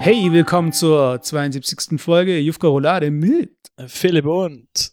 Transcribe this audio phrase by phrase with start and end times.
[0.00, 2.00] Hey, willkommen zur 72.
[2.00, 3.56] Folge Jufka Roulade mit
[3.86, 4.92] Philipp und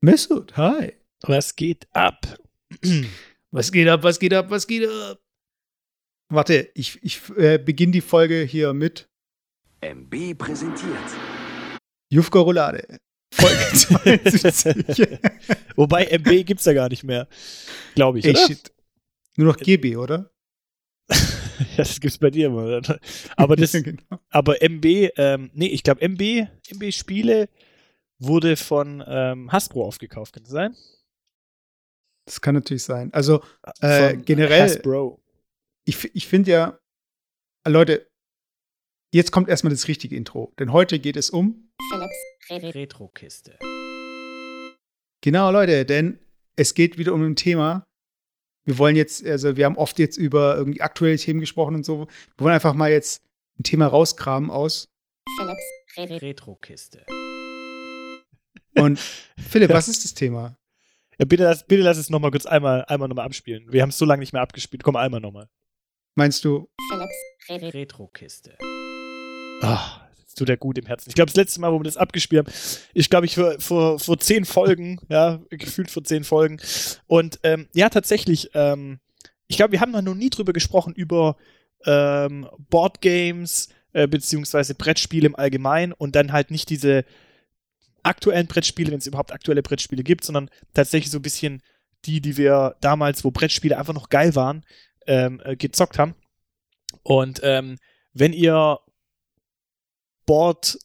[0.00, 0.56] Mesut.
[0.56, 0.94] Hi.
[1.22, 2.38] was geht ab?
[3.52, 5.18] Was geht ab, was geht ab, was geht ab?
[6.28, 9.08] Warte, ich, ich äh, beginne die Folge hier mit
[9.80, 10.98] MB präsentiert.
[12.10, 12.98] Jufka Roulade.
[13.36, 15.18] Folge 72.
[15.76, 17.28] Wobei MB gibt's ja gar nicht mehr,
[17.94, 18.24] glaube ich.
[18.24, 18.46] Ey, oder?
[18.46, 18.72] shit.
[19.36, 20.30] Nur noch GB, oder?
[21.70, 23.00] Ja, das gibt's bei dir oder?
[23.34, 24.02] Aber das, genau.
[24.28, 24.84] aber MB,
[25.16, 27.48] ähm, nee, ich glaube MB, MB Spiele
[28.18, 30.76] wurde von ähm, Hasbro aufgekauft, kann das sein?
[32.26, 33.10] Das kann natürlich sein.
[33.14, 33.42] Also,
[33.80, 35.22] Äh, generell- Hasbro.
[35.86, 36.78] ich, ich finde ja,
[37.66, 38.06] Leute,
[39.14, 40.52] jetzt kommt erstmal das richtige Intro.
[40.58, 41.65] Denn heute geht es um
[42.50, 43.58] Retro-Kiste.
[45.20, 46.18] Genau, Leute, denn
[46.56, 47.84] es geht wieder um ein Thema.
[48.64, 52.06] Wir wollen jetzt, also wir haben oft jetzt über irgendwie aktuelle Themen gesprochen und so.
[52.36, 53.22] Wir wollen einfach mal jetzt
[53.58, 54.88] ein Thema rauskramen aus.
[55.96, 57.06] Retro-Kiste.
[58.76, 58.98] Und
[59.38, 60.56] Philipp, was ist das Thema?
[61.18, 63.72] Ja, bitte, lass, bitte lass es nochmal kurz einmal, einmal nochmal abspielen.
[63.72, 64.82] Wir haben es so lange nicht mehr abgespielt.
[64.82, 65.48] Komm, einmal nochmal.
[66.14, 66.68] Meinst du,
[67.48, 68.58] Retro-Kiste.
[69.62, 71.08] Ah, das tut ja gut im Herzen.
[71.08, 72.54] Ich glaube, das letzte Mal, wo wir das abgespielt haben,
[72.94, 76.58] ist, glaube ich, vor, vor, vor zehn Folgen, ja, gefühlt vor zehn Folgen.
[77.06, 79.00] Und ähm, ja, tatsächlich, ähm,
[79.46, 81.36] ich glaube, wir haben noch nie drüber gesprochen, über
[81.84, 87.04] ähm, Boardgames, äh, beziehungsweise Brettspiele im Allgemeinen und dann halt nicht diese
[88.02, 91.62] aktuellen Brettspiele, wenn es überhaupt aktuelle Brettspiele gibt, sondern tatsächlich so ein bisschen
[92.04, 94.64] die, die wir damals, wo Brettspiele einfach noch geil waren,
[95.06, 96.14] ähm, äh, gezockt haben.
[97.02, 97.78] Und ähm,
[98.12, 98.78] wenn ihr
[100.26, 100.78] Board.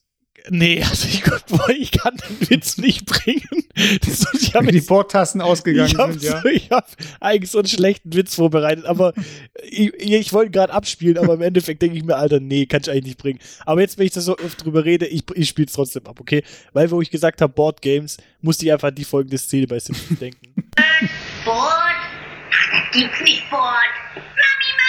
[0.49, 1.23] Nee, also ich,
[1.79, 3.43] ich kann den Witz nicht bringen.
[4.05, 6.41] Das, ich habe die Bordtassen ausgegangen ich habe sind, ja?
[6.41, 6.87] so, ich hab
[7.21, 9.13] eigentlich so einen schlechten Witz vorbereitet, aber
[9.63, 12.89] ich, ich wollte gerade abspielen, aber im Endeffekt denke ich mir, Alter, nee, kann ich
[12.89, 13.39] eigentlich nicht bringen.
[13.65, 16.19] Aber jetzt, wenn ich da so oft drüber rede, ich, ich spiele es trotzdem ab,
[16.19, 16.43] okay?
[16.73, 19.79] Weil, wo ich gesagt habe, Board Games, musste ich einfach an die folgende Szene bei
[19.79, 20.53] Simpsons denken.
[20.75, 21.91] Ach,
[22.71, 23.61] da gibt's nicht Bord.
[24.15, 24.80] Mami, Mami,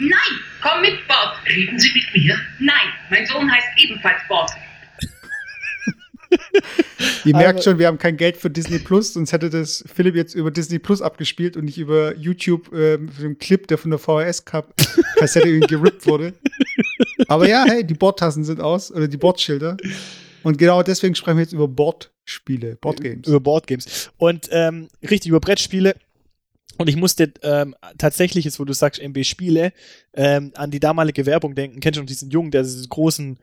[0.00, 0.10] Nein,
[0.62, 1.34] komm mit, Bob.
[1.48, 2.36] Reden Sie mit mir?
[2.60, 2.74] Nein,
[3.10, 4.48] mein Sohn heißt ebenfalls Bob.
[7.24, 10.14] Ihr merkt Aber- schon, wir haben kein Geld für Disney Plus, sonst hätte das Philipp
[10.14, 13.90] jetzt über Disney Plus abgespielt und nicht über YouTube ähm, für den Clip, der von
[13.90, 14.72] der VHS Cup
[15.16, 16.32] Kassette irgendwie gerippt wurde.
[17.28, 19.76] Aber ja, hey, die Bordtassen sind aus oder die Bordschilder.
[20.42, 23.28] Und genau deswegen sprechen wir jetzt über Bordspiele, Boardgames.
[23.28, 24.10] über Board Games.
[24.18, 25.94] Und ähm, richtig über Brettspiele.
[26.78, 29.72] Und ich musste ähm, tatsächlich, jetzt wo du sagst, MB Spiele,
[30.14, 31.80] ähm, an die damalige Werbung denken.
[31.80, 33.38] Kennst du noch diesen Jungen, der diese großen,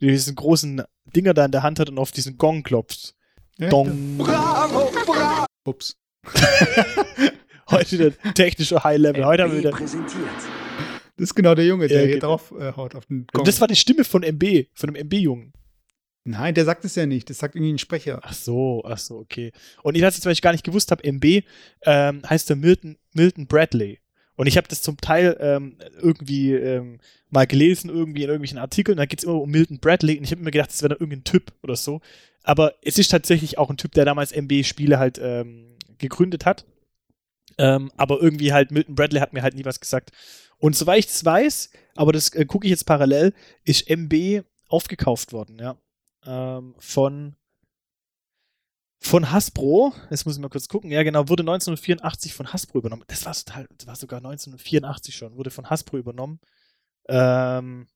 [0.00, 0.82] diesen großen
[1.14, 3.14] Dinger da in der Hand hat und auf diesen Gong klopft?
[3.58, 4.18] Ja, Dong.
[5.64, 5.96] Ups.
[7.70, 9.24] Heute der technische High-Level.
[9.24, 9.70] Heute haben wir wieder.
[9.70, 10.24] präsentiert.
[11.16, 12.28] Das ist genau der Junge, der Ja, hier genau.
[12.28, 13.40] drauf äh, haut auf den Gong.
[13.40, 15.52] Und das war die Stimme von MB, von dem MB-Jungen.
[16.30, 17.28] Nein, der sagt es ja nicht.
[17.28, 18.20] Das sagt irgendwie ein Sprecher.
[18.22, 19.52] Ach so, ach so, okay.
[19.82, 21.42] Und ich, was ich zum Beispiel gar nicht gewusst habe, MB
[21.82, 24.00] ähm, heißt der Milton, Milton Bradley.
[24.36, 26.98] Und ich habe das zum Teil ähm, irgendwie ähm,
[27.28, 30.30] mal gelesen, irgendwie in irgendwelchen Artikeln, da geht es immer um Milton Bradley und ich
[30.30, 32.00] habe mir gedacht, das wäre dann irgendein Typ oder so.
[32.42, 36.64] Aber es ist tatsächlich auch ein Typ, der damals MB-Spiele halt ähm, gegründet hat.
[37.58, 40.10] Ähm, aber irgendwie halt, Milton Bradley hat mir halt nie was gesagt.
[40.56, 45.34] Und soweit ich das weiß, aber das äh, gucke ich jetzt parallel, ist MB aufgekauft
[45.34, 45.76] worden, ja.
[46.26, 47.36] Ähm, von
[49.02, 53.02] von Hasbro, jetzt muss ich mal kurz gucken, ja genau, wurde 1984 von Hasbro übernommen.
[53.08, 56.38] Das war, total, das war sogar 1984 schon, wurde von Hasbro übernommen.
[57.08, 57.88] Ähm,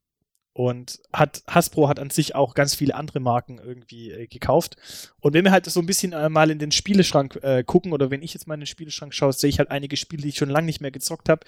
[0.55, 4.77] und hat, Hasbro hat an sich auch ganz viele andere Marken irgendwie äh, gekauft.
[5.21, 8.11] Und wenn wir halt so ein bisschen äh, mal in den Spieleschrank äh, gucken, oder
[8.11, 10.37] wenn ich jetzt mal in den Spieleschrank schaue, sehe ich halt einige Spiele, die ich
[10.37, 11.45] schon lange nicht mehr gezockt habe.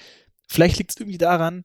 [0.48, 1.62] Vielleicht liegt es irgendwie daran,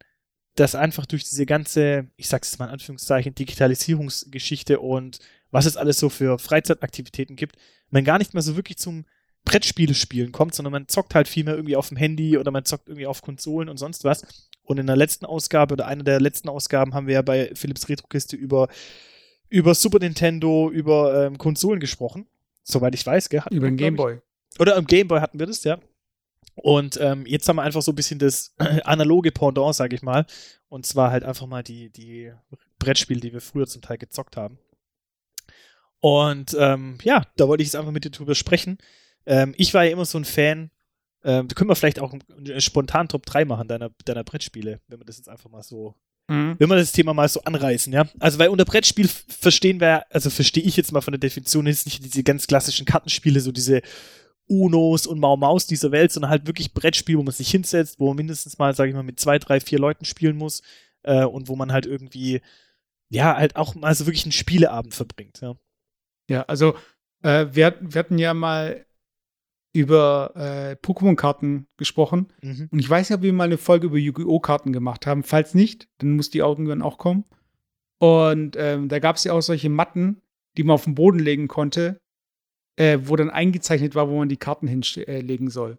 [0.55, 5.19] dass einfach durch diese ganze, ich sag's jetzt mal in Anführungszeichen, Digitalisierungsgeschichte und
[5.49, 7.55] was es alles so für Freizeitaktivitäten gibt,
[7.89, 9.05] man gar nicht mehr so wirklich zum
[9.43, 12.65] Brettspiele spielen kommt, sondern man zockt halt viel mehr irgendwie auf dem Handy oder man
[12.65, 14.23] zockt irgendwie auf Konsolen und sonst was.
[14.63, 17.89] Und in der letzten Ausgabe oder einer der letzten Ausgaben haben wir ja bei Philips
[17.89, 18.67] Retrokiste über,
[19.49, 22.27] über Super Nintendo, über ähm, Konsolen gesprochen.
[22.63, 23.41] Soweit ich weiß, gell?
[23.41, 23.77] Hatten Über den.
[23.77, 24.19] Gameboy.
[24.59, 25.79] Oder am Gameboy hatten wir das, ja.
[26.61, 28.53] Und ähm, jetzt haben wir einfach so ein bisschen das
[28.83, 30.25] analoge Pendant, sage ich mal.
[30.69, 32.31] Und zwar halt einfach mal die, die
[32.77, 34.59] Brettspiele, die wir früher zum Teil gezockt haben.
[35.99, 38.77] Und ähm, ja, da wollte ich jetzt einfach mit dir drüber sprechen.
[39.25, 40.71] Ähm, ich war ja immer so ein Fan.
[41.23, 42.13] Ähm, da können wir vielleicht auch
[42.57, 45.95] spontan Top 3 machen deiner, deiner Brettspiele, wenn wir das jetzt einfach mal so
[46.27, 46.55] Mhm.
[46.59, 48.07] wenn wir das Thema mal so anreißen, ja.
[48.19, 51.85] Also, weil unter Brettspiel verstehen wir, also verstehe ich jetzt mal von der Definition jetzt
[51.85, 53.81] nicht diese ganz klassischen Kartenspiele, so diese
[54.51, 58.07] Unos und Mau Maus dieser Welt, sondern halt wirklich Brettspiel, wo man sich hinsetzt, wo
[58.07, 60.61] man mindestens mal, sage ich mal, mit zwei, drei, vier Leuten spielen muss
[61.03, 62.41] äh, und wo man halt irgendwie,
[63.09, 65.55] ja, halt auch mal so wirklich einen Spieleabend verbringt, ja.
[66.29, 66.75] Ja, also
[67.23, 68.85] äh, wir, wir hatten ja mal
[69.73, 72.27] über äh, Pokémon-Karten gesprochen.
[72.41, 72.67] Mhm.
[72.71, 74.39] Und ich weiß nicht, ob wir mal eine Folge über Yu-Gi-Oh!
[74.39, 75.23] Karten gemacht haben.
[75.23, 77.25] Falls nicht, dann muss die irgendwann auch kommen.
[77.99, 80.21] Und ähm, da gab es ja auch solche Matten,
[80.57, 82.00] die man auf den Boden legen konnte,
[82.81, 85.77] äh, wo dann eingezeichnet war, wo man die Karten hinlegen soll.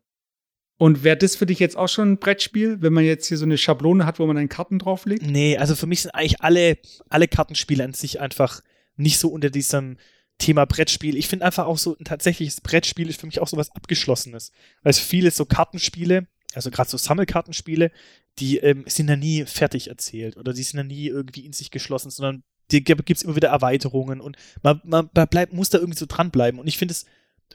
[0.78, 3.44] Und wäre das für dich jetzt auch schon ein Brettspiel, wenn man jetzt hier so
[3.44, 5.26] eine Schablone hat, wo man dann Karten drauflegt?
[5.26, 6.78] Nee, also für mich sind eigentlich alle,
[7.08, 8.62] alle Kartenspiele an sich einfach
[8.96, 9.96] nicht so unter diesem
[10.38, 11.16] Thema Brettspiel.
[11.16, 14.52] Ich finde einfach auch so ein tatsächliches Brettspiel ist für mich auch so was Abgeschlossenes.
[14.82, 17.90] Weil viele so Kartenspiele, also gerade so Sammelkartenspiele,
[18.38, 21.72] die ähm, sind ja nie fertig erzählt oder die sind ja nie irgendwie in sich
[21.72, 22.44] geschlossen, sondern
[22.80, 26.58] gibt es immer wieder Erweiterungen und man, man bleibt, muss da irgendwie so dranbleiben.
[26.58, 27.06] Und ich finde es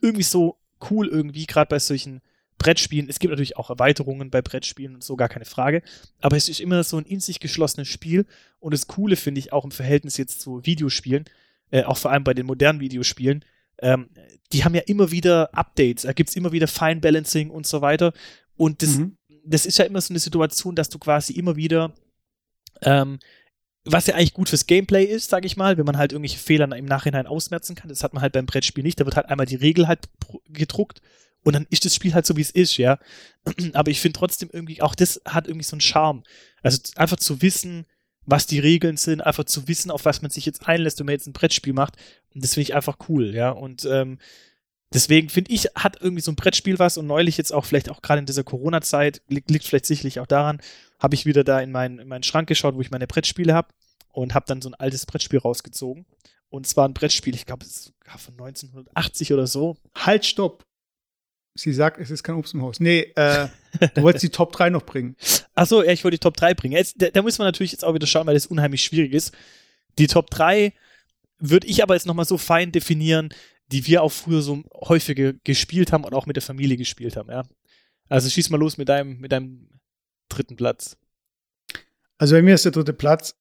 [0.02, 0.58] irgendwie so
[0.90, 2.22] cool irgendwie, gerade bei solchen
[2.58, 3.10] Brettspielen.
[3.10, 5.84] Es gibt natürlich auch Erweiterungen bei Brettspielen und so, gar keine Frage.
[6.22, 8.26] Aber es ist immer so ein in sich geschlossenes Spiel.
[8.60, 11.26] Und das Coole finde ich auch im Verhältnis jetzt zu Videospielen,
[11.72, 13.44] äh, auch vor allem bei den modernen Videospielen,
[13.80, 14.10] ähm,
[14.54, 16.04] die haben ja immer wieder Updates.
[16.04, 18.14] Da gibt es immer wieder Fine Balancing und so weiter.
[18.56, 19.18] Und das, Mhm.
[19.44, 21.94] das ist ja immer so eine Situation, dass du quasi immer wieder
[22.82, 23.20] ähm,
[23.88, 26.76] was ja eigentlich gut fürs Gameplay ist, sage ich mal, wenn man halt irgendwelche Fehler
[26.76, 27.90] im Nachhinein ausmerzen kann.
[27.90, 29.00] Das hat man halt beim Brettspiel nicht.
[29.00, 30.10] Da wird halt einmal die Regel halt
[30.50, 31.02] gedruckt
[31.44, 33.00] und dann ist das Spiel halt so, wie es ist, ja.
[33.74, 36.24] Aber ich finde trotzdem irgendwie, auch das hat irgendwie so einen Charme.
[36.62, 37.86] Also einfach zu wissen,
[38.26, 41.14] was die Regeln sind, einfach zu wissen, auf was man sich jetzt einlässt, wenn man
[41.14, 41.96] jetzt ein Brettspiel macht.
[42.36, 43.52] Und das finde ich einfach cool, ja.
[43.52, 44.20] Und ähm,
[44.94, 48.02] deswegen finde ich, hat irgendwie so ein Brettspiel was und neulich jetzt auch vielleicht auch
[48.02, 50.62] gerade in dieser Corona-Zeit, liegt, liegt vielleicht sicherlich auch daran,
[51.00, 53.70] habe ich wieder da in meinen, in meinen Schrank geschaut, wo ich meine Brettspiele habe
[54.12, 56.06] und habe dann so ein altes Brettspiel rausgezogen.
[56.50, 59.78] Und zwar ein Brettspiel, ich glaube, es ist von 1980 oder so.
[59.96, 60.64] Halt, stopp.
[61.56, 62.80] Sie sagt, es ist kein Obst im Haus.
[62.80, 63.48] Nee, äh,
[63.96, 65.16] du wolltest die Top 3 noch bringen.
[65.56, 66.74] Achso, ja, ich wollte die Top 3 bringen.
[66.76, 69.36] Jetzt, da, da muss man natürlich jetzt auch wieder schauen, weil das unheimlich schwierig ist.
[69.98, 70.74] Die Top 3
[71.40, 73.30] würde ich aber jetzt nochmal so fein definieren,
[73.72, 77.30] die wir auch früher so häufiger gespielt haben und auch mit der Familie gespielt haben,
[77.30, 77.44] ja.
[78.10, 79.70] Also schieß mal los mit deinem, mit deinem
[80.30, 80.98] dritten Platz.
[82.18, 83.36] Also bei mir ist der dritte Platz.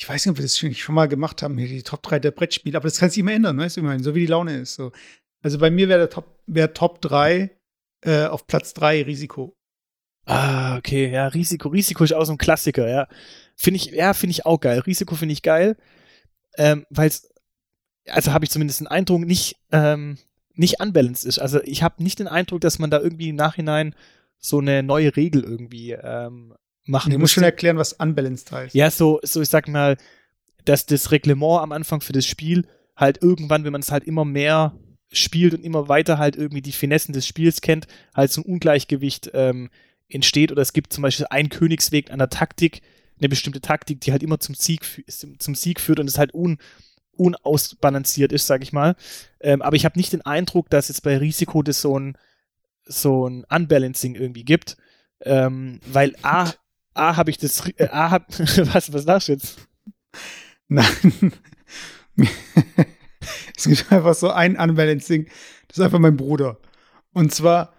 [0.00, 2.30] Ich weiß nicht, ob wir das schon, mal gemacht haben, hier die Top 3 der
[2.30, 4.74] Brettspiele, aber das kann sich immer ändern, weißt du, meine, so wie die Laune ist.
[4.74, 4.92] So.
[5.42, 7.50] Also bei mir wäre der Top, wär Top 3
[8.02, 9.56] äh, auf Platz 3 Risiko.
[10.24, 11.70] Ah, okay, ja, Risiko.
[11.70, 13.08] Risiko ist auch so ein Klassiker, ja.
[13.56, 14.78] Finde ich, ja, finde ich auch geil.
[14.80, 15.76] Risiko finde ich geil,
[16.56, 17.34] ähm, weil es,
[18.10, 20.18] also habe ich zumindest den Eindruck, nicht, ähm,
[20.54, 21.38] nicht unbalanced ist.
[21.38, 23.94] Also ich habe nicht den Eindruck, dass man da irgendwie im Nachhinein
[24.38, 28.74] so eine neue Regel irgendwie ähm, machen Du musst schon erklären, was unbalanced heißt.
[28.74, 29.96] Ja, so, so ich sag mal,
[30.64, 32.66] dass das Reglement am Anfang für das Spiel
[32.96, 34.74] halt irgendwann, wenn man es halt immer mehr
[35.10, 39.30] spielt und immer weiter halt irgendwie die Finessen des Spiels kennt, halt so ein Ungleichgewicht
[39.34, 39.70] ähm,
[40.08, 42.82] entsteht oder es gibt zum Beispiel einen Königsweg einer Taktik,
[43.18, 46.58] eine bestimmte Taktik, die halt immer zum Sieg, zum Sieg führt und es halt un,
[47.18, 48.96] unausbalanciert ist, sag ich mal.
[49.40, 52.16] Ähm, aber ich habe nicht den Eindruck, dass jetzt bei Risiko das so ein,
[52.84, 54.76] so ein Unbalancing irgendwie gibt.
[55.20, 56.52] Ähm, weil A,
[56.94, 59.58] A habe ich das, äh, A hab, was, was du jetzt?
[60.68, 61.32] Nein.
[63.56, 65.26] es gibt einfach so ein Unbalancing.
[65.68, 66.58] Das ist einfach mein Bruder.
[67.12, 67.74] Und zwar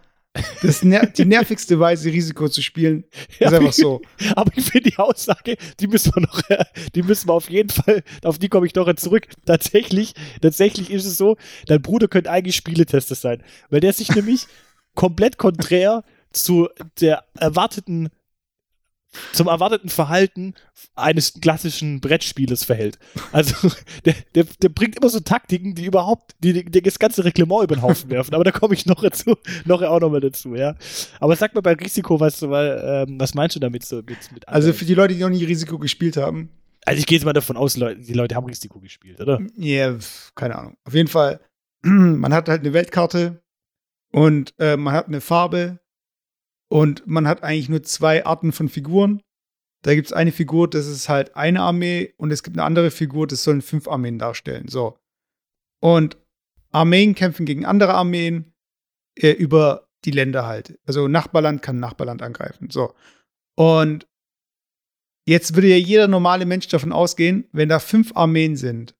[0.62, 3.06] das ner die nervigste Weise, Risiko zu spielen,
[3.40, 4.02] ist Ja, einfach so.
[4.36, 6.42] Aber ich finde die Aussage, die müssen wir noch,
[6.96, 9.28] die müssen wir auf jeden Fall, auf die komme ich noch zurück.
[9.46, 14.48] Tatsächlich, tatsächlich ist es so, dein Bruder könnte eigentlich Spieletester sein, weil der sich nämlich
[14.96, 16.70] komplett konträr zu
[17.00, 18.10] der erwarteten,
[19.34, 20.54] zum erwarteten Verhalten
[20.96, 23.00] eines klassischen Brettspieles verhält.
[23.32, 23.72] Also,
[24.06, 27.76] der, der, der bringt immer so Taktiken, die überhaupt, die, die das ganze Reglement über
[27.76, 28.36] den Haufen werfen.
[28.36, 29.36] Aber da komme ich noch dazu,
[29.66, 30.76] noch auch noch mal dazu, ja.
[31.20, 34.48] Aber sag mal bei Risiko, was, weil, ähm, was meinst du damit so mit, mit
[34.48, 36.50] Also für die Leute, die noch nie Risiko gespielt haben,
[36.86, 39.40] also ich gehe jetzt mal davon aus, Leute, die Leute haben Risiko gespielt, oder?
[39.58, 40.78] ja, pf, keine Ahnung.
[40.86, 41.40] Auf jeden Fall,
[41.82, 43.42] man hat halt eine Weltkarte
[44.12, 45.80] und äh, man hat eine Farbe
[46.70, 49.22] und man hat eigentlich nur zwei Arten von Figuren.
[49.82, 52.92] Da gibt es eine Figur, das ist halt eine Armee und es gibt eine andere
[52.92, 54.68] Figur, das sollen fünf Armeen darstellen.
[54.68, 54.98] So.
[55.82, 56.18] Und
[56.72, 58.54] Armeen kämpfen gegen andere Armeen
[59.16, 60.78] äh, über die Länder halt.
[60.86, 62.70] Also Nachbarland kann Nachbarland angreifen.
[62.70, 62.94] So.
[63.56, 64.06] Und
[65.26, 68.96] jetzt würde ja jeder normale Mensch davon ausgehen, wenn da fünf Armeen sind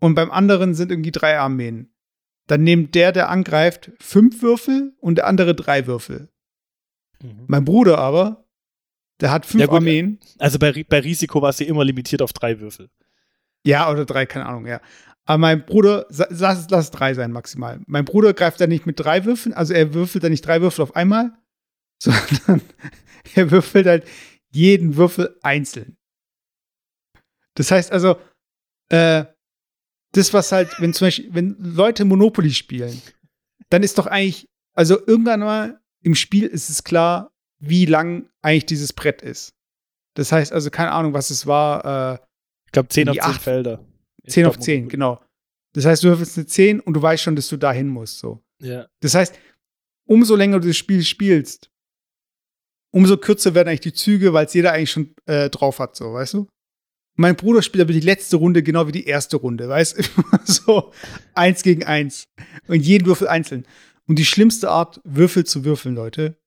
[0.00, 1.94] und beim anderen sind irgendwie drei Armeen,
[2.46, 6.30] dann nimmt der, der angreift, fünf Würfel und der andere drei Würfel.
[7.22, 7.44] Mhm.
[7.46, 8.44] Mein Bruder aber
[9.20, 9.76] Der hat fünf Ja, gut.
[9.76, 10.20] Armeen.
[10.38, 12.88] Also bei, bei Risiko war ja immer limitiert auf drei Würfel.
[13.64, 14.80] Ja, oder drei, keine Ahnung, ja.
[15.24, 17.80] Aber mein Bruder, lass, es- lass es drei sein maximal.
[17.86, 20.82] Mein Bruder greift da nicht mit drei Würfeln, also er würfelt da nicht drei Würfel
[20.82, 21.32] auf einmal,
[22.02, 22.62] sondern
[23.34, 24.06] er würfelt halt
[24.50, 25.96] jeden Würfel einzeln.
[27.54, 28.16] Das heißt also,
[28.90, 29.24] äh,
[30.12, 33.02] das, was halt, wenn zum Beispiel, wenn Leute Monopoly spielen,
[33.68, 38.66] dann ist doch eigentlich, also irgendwann mal im Spiel ist es klar, wie lang eigentlich
[38.66, 39.54] dieses Brett ist.
[40.14, 42.18] Das heißt also, keine Ahnung, was es war, äh,
[42.66, 43.84] Ich glaube 10 auf Die 10 acht- Felder.
[44.22, 45.22] Ich 10 auf glaub, 10, genau.
[45.74, 48.18] Das heißt, du würfelst eine 10 und du weißt schon, dass du dahin musst.
[48.18, 48.42] So.
[48.60, 48.86] Ja.
[49.00, 49.34] Das heißt,
[50.06, 51.70] umso länger du das Spiel spielst,
[52.90, 56.12] umso kürzer werden eigentlich die Züge, weil es jeder eigentlich schon äh, drauf hat, so,
[56.14, 56.48] weißt du?
[57.16, 60.02] Mein Bruder spielt aber die letzte Runde genau wie die erste Runde, weißt du?
[60.44, 60.92] so
[61.34, 62.28] eins gegen eins.
[62.68, 63.66] Und jeden Würfel einzeln.
[64.08, 66.40] Und die schlimmste Art, Würfel zu würfeln, Leute.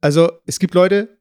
[0.00, 1.20] Also, es gibt Leute,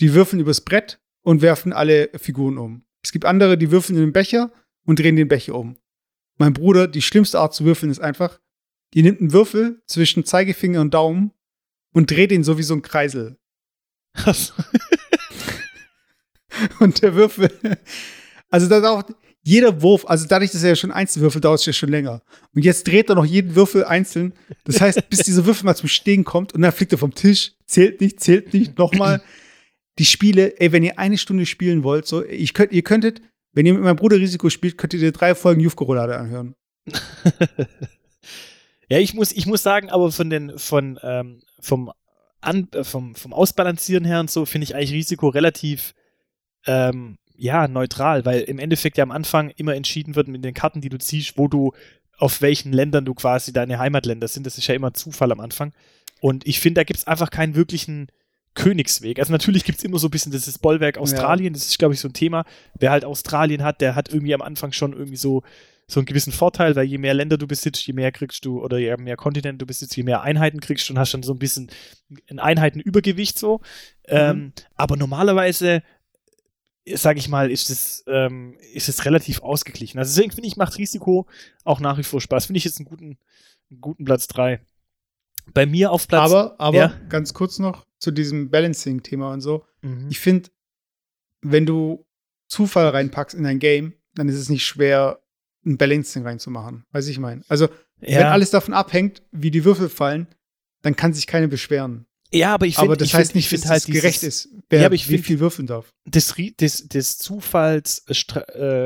[0.00, 2.84] die würfeln übers Brett und werfen alle Figuren um.
[3.02, 4.52] Es gibt andere, die würfeln in den Becher
[4.84, 5.78] und drehen den Becher um.
[6.36, 8.40] Mein Bruder, die schlimmste Art zu würfeln ist einfach,
[8.94, 11.32] die nimmt einen Würfel zwischen Zeigefinger und Daumen
[11.92, 13.38] und dreht ihn so wie so ein Kreisel.
[16.80, 17.50] Und der Würfel,
[18.50, 21.66] also da dauert jeder Wurf, also dadurch, dass er ja schon einzeln würfelt, dauert es
[21.66, 22.22] ja schon länger.
[22.54, 24.34] Und jetzt dreht er noch jeden Würfel einzeln.
[24.64, 27.52] Das heißt, bis dieser Würfel mal zum Stehen kommt und dann fliegt er vom Tisch,
[27.66, 29.20] zählt nicht, zählt nicht, nochmal.
[29.98, 33.20] Die Spiele, ey, wenn ihr eine Stunde spielen wollt, so, ich könnt, ihr könntet,
[33.52, 36.54] wenn ihr mit meinem Bruder Risiko spielt, könnt ihr drei Folgen Jufko-Roulade anhören.
[38.88, 41.92] ja, ich muss, ich muss sagen, aber von den, von, ähm, vom,
[42.40, 45.94] An, äh, vom, vom Ausbalancieren her und so finde ich eigentlich Risiko relativ,
[46.66, 50.80] ähm, ja, neutral, weil im Endeffekt ja am Anfang immer entschieden wird mit den Karten,
[50.80, 51.72] die du ziehst, wo du,
[52.18, 54.46] auf welchen Ländern du quasi deine Heimatländer sind.
[54.46, 55.72] Das ist ja immer Zufall am Anfang.
[56.20, 58.08] Und ich finde, da gibt es einfach keinen wirklichen
[58.54, 59.18] Königsweg.
[59.18, 61.94] Also natürlich gibt es immer so ein bisschen das ist Bollwerk Australien, das ist, glaube
[61.94, 62.44] ich, so ein Thema.
[62.78, 65.42] Wer halt Australien hat, der hat irgendwie am Anfang schon irgendwie so,
[65.86, 68.78] so einen gewissen Vorteil, weil je mehr Länder du besitzt, je mehr kriegst du, oder
[68.78, 71.38] je mehr Kontinente du besitzt, je mehr Einheiten kriegst du und hast dann so ein
[71.38, 71.70] bisschen
[72.30, 73.60] ein Einheitenübergewicht so.
[74.06, 75.82] Ähm, aber normalerweise,
[76.86, 79.98] sage ich mal, ist es, ähm, ist es relativ ausgeglichen.
[79.98, 81.26] Also deswegen finde ich, macht Risiko
[81.64, 82.46] auch nach wie vor Spaß.
[82.46, 83.18] Finde ich jetzt einen guten,
[83.70, 84.60] einen guten Platz 3.
[85.54, 86.30] Bei mir auf Platz.
[86.30, 87.00] aber, aber ja.
[87.08, 89.64] ganz kurz noch zu diesem Balancing-Thema und so.
[89.82, 90.08] Mhm.
[90.10, 90.50] Ich finde,
[91.40, 92.04] wenn du
[92.48, 95.20] Zufall reinpackst in ein Game, dann ist es nicht schwer,
[95.64, 96.84] ein Balancing reinzumachen.
[96.92, 97.42] Weiß ich meine.
[97.48, 97.68] Also,
[98.00, 98.18] ja.
[98.18, 100.26] wenn alles davon abhängt, wie die Würfel fallen,
[100.82, 102.06] dann kann sich keine beschweren.
[102.32, 104.22] Ja, aber ich finde, Aber das ich heißt find, nicht, find dass halt es gerecht
[104.22, 105.92] dieses- ist, wer Ja, aber ich wie find- viel würfeln darf.
[106.06, 108.38] des, des, des Zufalls äh,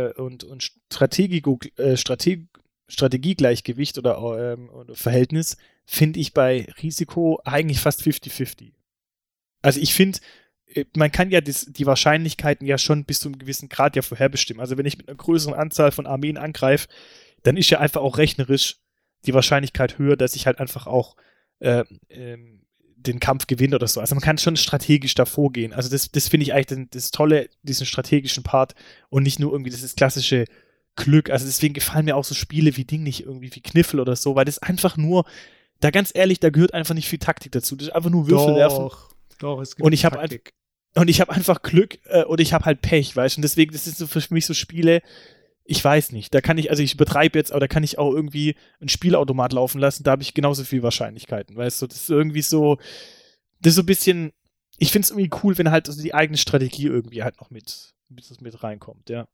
[0.09, 2.47] äh, und, und Strategigo, äh, Strate
[2.89, 8.73] Strategiegleichgewicht oder, ähm, Verhältnis finde ich bei Risiko eigentlich fast 50-50.
[9.63, 10.19] Also ich finde,
[10.73, 14.03] äh, man kann ja das, die Wahrscheinlichkeiten ja schon bis zu einem gewissen Grad ja
[14.03, 14.61] vorherbestimmen.
[14.61, 16.89] Also wenn ich mit einer größeren Anzahl von Armeen angreife,
[17.43, 18.77] dann ist ja einfach auch rechnerisch
[19.27, 21.17] die Wahrscheinlichkeit höher, dass ich halt einfach auch
[21.59, 22.63] äh, ähm,
[23.07, 24.01] den Kampf gewinne oder so.
[24.01, 25.73] Also man kann schon strategisch davor gehen.
[25.73, 28.75] Also das, das finde ich eigentlich das, das Tolle, diesen strategischen Part
[29.09, 30.45] und nicht nur irgendwie dieses klassische
[30.97, 31.31] Glück.
[31.31, 34.35] Also deswegen gefallen mir auch so Spiele wie Ding nicht irgendwie wie Kniffel oder so,
[34.35, 35.25] weil das einfach nur,
[35.81, 37.77] da ganz ehrlich, da gehört einfach nicht viel Taktik dazu.
[37.77, 38.77] Das ist einfach nur Würfel werfen.
[38.79, 40.53] Doch, doch, es gibt Und ich hab Taktik.
[40.95, 43.39] Und ich habe einfach Glück äh, und ich habe halt Pech, weißt du?
[43.41, 45.03] Und deswegen, das sind so für mich so Spiele,
[45.67, 46.33] ich weiß nicht.
[46.35, 49.53] Da kann ich, also ich übertreibe jetzt, aber da kann ich auch irgendwie ein Spielautomat
[49.53, 51.87] laufen lassen, da habe ich genauso viel Wahrscheinlichkeiten, weißt du?
[51.87, 52.77] Das ist irgendwie so,
[53.61, 54.33] das ist so ein bisschen,
[54.79, 57.95] ich finde es irgendwie cool, wenn halt also die eigene Strategie irgendwie halt noch mit,
[58.09, 59.27] mit, mit reinkommt, ja.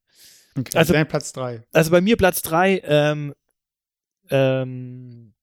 [0.59, 1.65] Okay, also- dein Platz 3.
[1.73, 3.35] Also bei mir Platz 3, ähm,
[4.31, 5.35] ähm,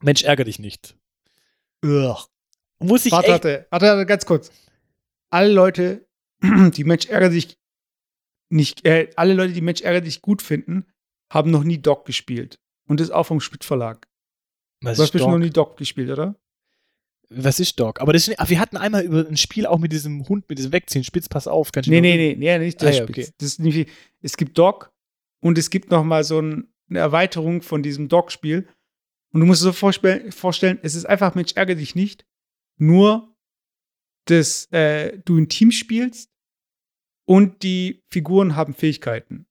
[0.00, 0.96] Mensch, ärger dich nicht.
[1.84, 2.16] Ugh.
[2.78, 4.50] Muss ich Warte, echt, warte, warte, warte, ganz kurz.
[5.28, 6.06] Alle Leute,
[6.42, 7.58] die Mensch ärger dich
[8.50, 10.86] nicht, äh, alle Leute, die Mensch ärger dich gut finden,
[11.32, 12.58] haben noch nie Doc gespielt.
[12.88, 14.08] Und das auch vom Spitz Verlag.
[14.82, 16.36] was Du hast bestimmt noch nie Doc gespielt, oder?
[17.32, 18.00] Was ist Dog?
[18.00, 20.58] Aber das ist, ach, wir hatten einmal über ein Spiel auch mit diesem Hund, mit
[20.58, 21.04] diesem Wegziehen.
[21.04, 21.70] Spitz, pass auf.
[21.70, 23.28] Kannst Nee, nee, nee, nee, nicht der Ah, ja, okay.
[23.38, 23.88] Das ist nicht,
[24.20, 24.92] es gibt Doc
[25.40, 28.68] und es gibt noch mal so ein, eine Erweiterung von diesem Doc-Spiel.
[29.32, 32.26] Und du musst dir so vorstellen, vorstellen, es ist einfach Mensch ärger dich nicht,
[32.78, 33.32] nur
[34.24, 36.29] dass äh, du ein Team spielst
[37.30, 39.46] und die Figuren haben Fähigkeiten.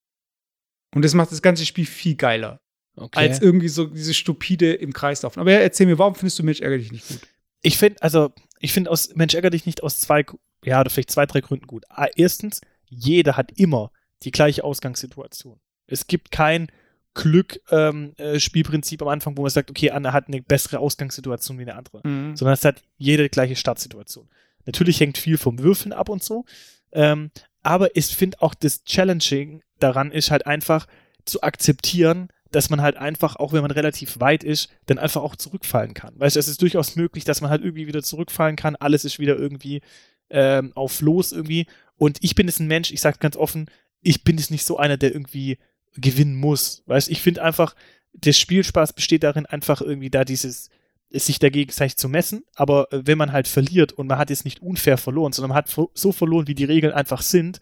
[0.94, 2.60] Und das macht das ganze Spiel viel geiler,
[2.98, 3.18] Okay.
[3.20, 5.40] als irgendwie so diese stupide im Kreis laufen.
[5.40, 7.22] Aber ja, erzähl mir, warum findest du Mensch ärger dich nicht gut?
[7.62, 10.26] ich finde, also, ich finde aus Mensch ärger dich nicht aus zwei,
[10.66, 11.86] ja, oder vielleicht zwei, drei Gründen gut.
[11.90, 13.92] Ah, Erstens, jeder hat immer
[14.24, 15.62] die gleiche Ausgangssituation.
[15.88, 16.68] Es gibt kein
[17.14, 22.02] Glück-Spielprinzip am Anfang, wo man sagt, okay, Anna hat eine bessere Ausgangssituation wie eine andere.
[22.06, 22.36] Mhm.
[22.36, 24.28] sondern es hat jede gleiche Startsituation.
[24.66, 26.46] Natürlich hängt viel vom Würfeln ab und so.
[26.92, 27.32] Ähm,
[27.64, 30.88] aber ich finde auch das Challenging daran ist halt einfach
[31.26, 35.36] zu akzeptieren, dass man halt einfach, auch wenn man relativ weit ist, dann einfach auch
[35.36, 36.20] zurückfallen kann.
[36.20, 38.76] Weißt du, es ist durchaus möglich, dass man halt irgendwie wieder zurückfallen kann.
[38.76, 39.82] Alles ist wieder irgendwie
[40.30, 41.68] ähm, auf los irgendwie.
[41.98, 43.70] Und ich bin es ein Mensch, ich sage ganz offen,
[44.02, 45.60] ich bin es nicht so einer, der irgendwie
[45.96, 46.82] gewinnen muss.
[46.88, 47.76] Weißt du, ich finde einfach,
[48.14, 50.70] der Spielspaß besteht darin, einfach irgendwie da dieses,
[51.12, 54.46] sich dagegen gegenseitig zu messen, aber äh, wenn man halt verliert und man hat jetzt
[54.46, 57.60] nicht unfair verloren, sondern man hat so verloren, wie die Regeln einfach sind,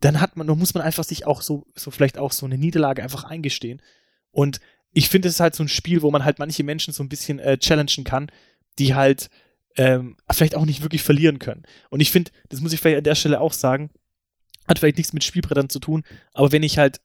[0.00, 2.58] dann hat man, dann muss man einfach sich auch so, so vielleicht auch so eine
[2.58, 3.82] Niederlage einfach eingestehen.
[4.30, 4.60] Und
[4.92, 7.08] ich finde, es ist halt so ein Spiel, wo man halt manche Menschen so ein
[7.08, 8.30] bisschen äh, challengen kann,
[8.78, 9.30] die halt
[9.76, 11.64] ähm, vielleicht auch nicht wirklich verlieren können.
[11.90, 13.90] Und ich finde, das muss ich vielleicht an der Stelle auch sagen,
[14.68, 17.00] hat vielleicht nichts mit Spielbrettern zu tun, aber wenn ich halt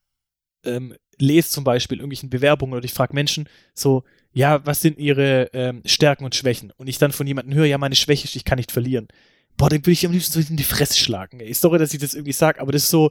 [0.64, 5.50] ähm, lese zum Beispiel irgendwelchen Bewerbungen oder ich frage Menschen so, ja, was sind ihre
[5.52, 6.72] ähm, Stärken und Schwächen?
[6.76, 9.08] Und ich dann von jemandem höre, ja, meine Schwäche ist, ich kann nicht verlieren.
[9.56, 11.40] Boah, dann würde ich am liebsten so in die Fresse schlagen.
[11.40, 11.52] Ey.
[11.52, 13.10] Sorry, dass ich das irgendwie sage, aber das ist so,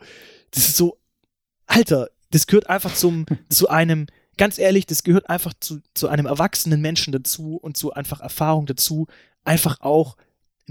[0.51, 0.98] das ist so,
[1.68, 6.25] Alter, das gehört einfach zum, zu einem, ganz ehrlich, das gehört einfach zu, zu einem
[6.25, 9.08] erwachsenen Menschen dazu und zu einfach Erfahrung dazu,
[9.44, 10.18] einfach auch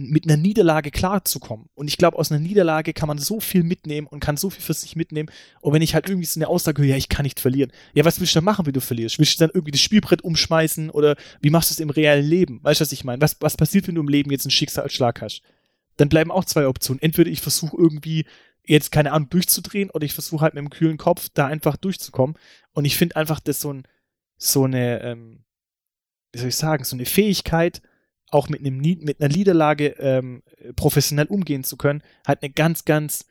[0.09, 1.67] mit einer Niederlage klarzukommen.
[1.75, 4.63] Und ich glaube, aus einer Niederlage kann man so viel mitnehmen und kann so viel
[4.63, 5.31] für sich mitnehmen.
[5.61, 7.73] Und wenn ich halt irgendwie so eine Aussage höre, ja, ich kann nicht verlieren.
[7.95, 9.19] Ja, was willst du dann machen, wenn du verlierst?
[9.19, 12.61] Willst du dann irgendwie das Spielbrett umschmeißen oder wie machst du es im realen Leben?
[12.63, 13.21] Weißt du, was ich meine?
[13.21, 15.43] Was, was passiert, wenn du im Leben jetzt einen Schicksalsschlag hast?
[15.97, 17.03] Dann bleiben auch zwei Optionen.
[17.03, 18.25] Entweder ich versuche irgendwie
[18.65, 22.37] jetzt keine Ahnung durchzudrehen oder ich versuche halt mit dem kühlen Kopf da einfach durchzukommen.
[22.73, 23.83] Und ich finde einfach, dass so ein,
[24.37, 25.45] so eine, ähm,
[26.33, 27.83] wie soll ich sagen, so eine Fähigkeit,
[28.31, 30.43] auch mit, einem, mit einer Niederlage ähm,
[30.77, 33.27] professionell umgehen zu können, halt eine ganz, ganz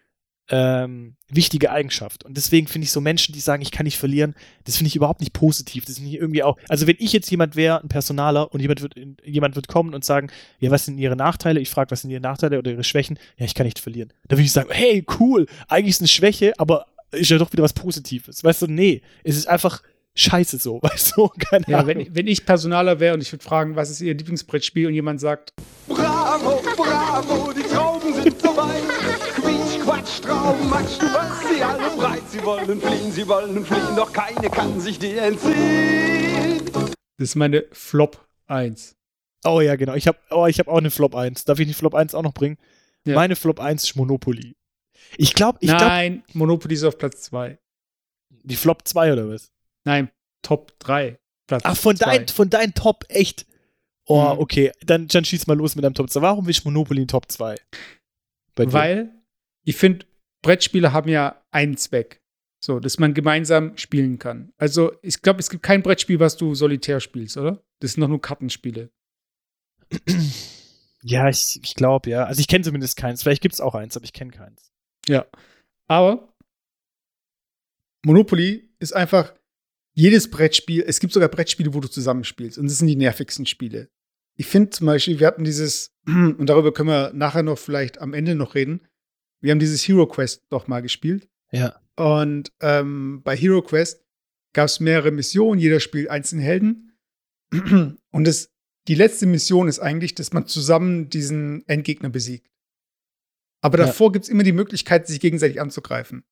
[0.49, 2.25] ähm, wichtige Eigenschaft.
[2.25, 4.95] Und deswegen finde ich so Menschen, die sagen, ich kann nicht verlieren, das finde ich
[4.95, 5.85] überhaupt nicht positiv.
[5.85, 6.57] Das finde ich irgendwie auch.
[6.67, 10.03] Also wenn ich jetzt jemand wäre, ein Personaler, und jemand wird, jemand wird kommen und
[10.03, 10.29] sagen,
[10.59, 11.59] ja, was sind ihre Nachteile?
[11.59, 13.19] Ich frage, was sind ihre Nachteile oder ihre Schwächen?
[13.37, 14.11] Ja, ich kann nicht verlieren.
[14.27, 17.63] Da würde ich sagen, hey, cool, eigentlich ist eine Schwäche, aber ist ja doch wieder
[17.63, 18.43] was Positives.
[18.43, 19.81] Weißt du, nee, es ist einfach
[20.19, 21.29] scheiße so, weißt du?
[21.49, 21.88] Keine ja, Ahnung.
[21.88, 24.93] wenn, ich- wenn ich Personaler wäre und ich würde fragen, was ist Ihr Lieblingsbrettspiel und
[24.93, 25.53] jemand sagt,
[25.88, 28.84] Bravo, bravo, die Trauben sind so weit.
[29.36, 32.21] Quietsch, Quatsch, Trauben, Matsch, du weißt sie alle breit.
[32.29, 36.62] Sie wollen fliehen, sie wollen fliehen, doch keine kann sich dir entziehen.
[37.17, 38.95] das ist meine Flop 1.
[39.45, 39.93] Oh ja, genau.
[39.95, 41.45] Ich habe oh, ich hab auch eine Flop 1.
[41.45, 42.58] Darf ich die Flop 1 auch noch bringen?
[43.05, 43.15] Ja.
[43.15, 44.55] Meine Flop 1 ist Monopoly.
[45.17, 47.58] Ich glaube, ich Nein, Monopoly ist auf Platz 2.
[48.43, 49.51] die Flop 2 oder was?
[49.89, 50.12] Nein,
[50.43, 51.17] Top 3.
[51.47, 53.47] Platz Ach, von, dein, von dein Top, echt.
[54.06, 54.39] Oh, Mhm.
[54.39, 54.71] okay.
[54.86, 56.21] Dann, dann schieß mal los mit deinem Top 2.
[56.21, 57.56] Warum ist Monopoly ein Top 2?
[58.54, 58.73] Bei dir?
[58.73, 59.12] Weil
[59.63, 60.06] ich finde,
[60.43, 62.21] Brettspiele haben ja einen Zweck.
[62.63, 64.54] So, dass man gemeinsam spielen kann.
[64.58, 67.63] Also, ich glaube, es gibt kein Brettspiel, was du solitär spielst, oder?
[67.80, 68.91] Das sind doch nur Kartenspiele.
[71.02, 72.25] Ja, ich, ich glaube, ja.
[72.25, 73.23] Also ich kenne zumindest keins.
[73.23, 74.69] Vielleicht gibt es auch eins, aber ich kenne keins.
[75.08, 75.25] Ja.
[75.88, 76.34] Aber
[78.04, 79.34] Monopoly ist einfach
[79.99, 82.57] jedes Brettspiel, es gibt sogar Brettspiele, wo du zusammenspielst.
[82.57, 83.89] Und das sind die nervigsten Spiele.
[84.38, 88.13] Ich finde zum Beispiel, wir hatten dieses, und darüber können wir nachher noch vielleicht am
[88.13, 88.88] Ende noch reden.
[89.41, 91.27] Wir haben dieses Hero Quest doch mal gespielt.
[91.51, 91.81] Ja.
[91.97, 94.01] Und ähm, bei Hero Quest
[94.53, 96.97] gab es mehrere Missionen, jeder spielt einzelnen Helden.
[97.51, 98.53] Und das,
[98.88, 102.49] die letzte Mission ist eigentlich, dass man zusammen diesen Endgegner besiegt.
[103.62, 103.88] Aber Ja.
[103.88, 106.23] davor gibt es immer die Möglichkeit, sich gegenseitig anzugreifen.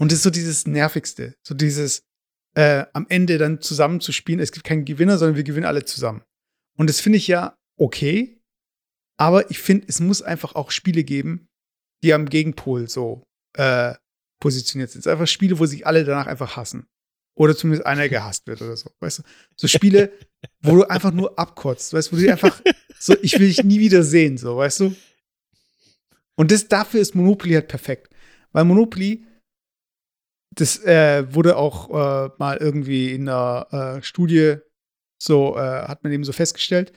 [0.00, 1.36] Und das ist so dieses Nervigste.
[1.46, 2.07] So dieses
[2.58, 4.40] äh, am Ende dann zusammen zu spielen.
[4.40, 6.24] Es gibt keinen Gewinner, sondern wir gewinnen alle zusammen.
[6.76, 8.42] Und das finde ich ja okay.
[9.16, 11.46] Aber ich finde, es muss einfach auch Spiele geben,
[12.02, 13.22] die am Gegenpol so
[13.56, 13.94] äh,
[14.40, 14.98] positioniert sind.
[15.00, 16.88] Es sind einfach Spiele, wo sich alle danach einfach hassen.
[17.36, 18.90] Oder zumindest einer gehasst wird oder so.
[18.98, 19.22] Weißt du?
[19.54, 20.10] So Spiele,
[20.60, 22.60] wo du einfach nur abkotzt, weißt du, wo du einfach
[22.98, 24.96] so, ich will dich nie wieder sehen, so, weißt du?
[26.34, 28.12] Und das, dafür ist Monopoly halt perfekt.
[28.50, 29.24] Weil Monopoly,
[30.60, 34.56] das äh, wurde auch äh, mal irgendwie in einer äh, Studie
[35.20, 36.92] so, äh, hat man eben so festgestellt,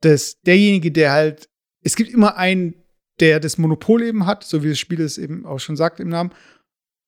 [0.00, 1.48] dass derjenige, der halt,
[1.82, 2.74] es gibt immer einen,
[3.20, 6.08] der das Monopol eben hat, so wie das Spiel es eben auch schon sagt im
[6.08, 6.32] Namen.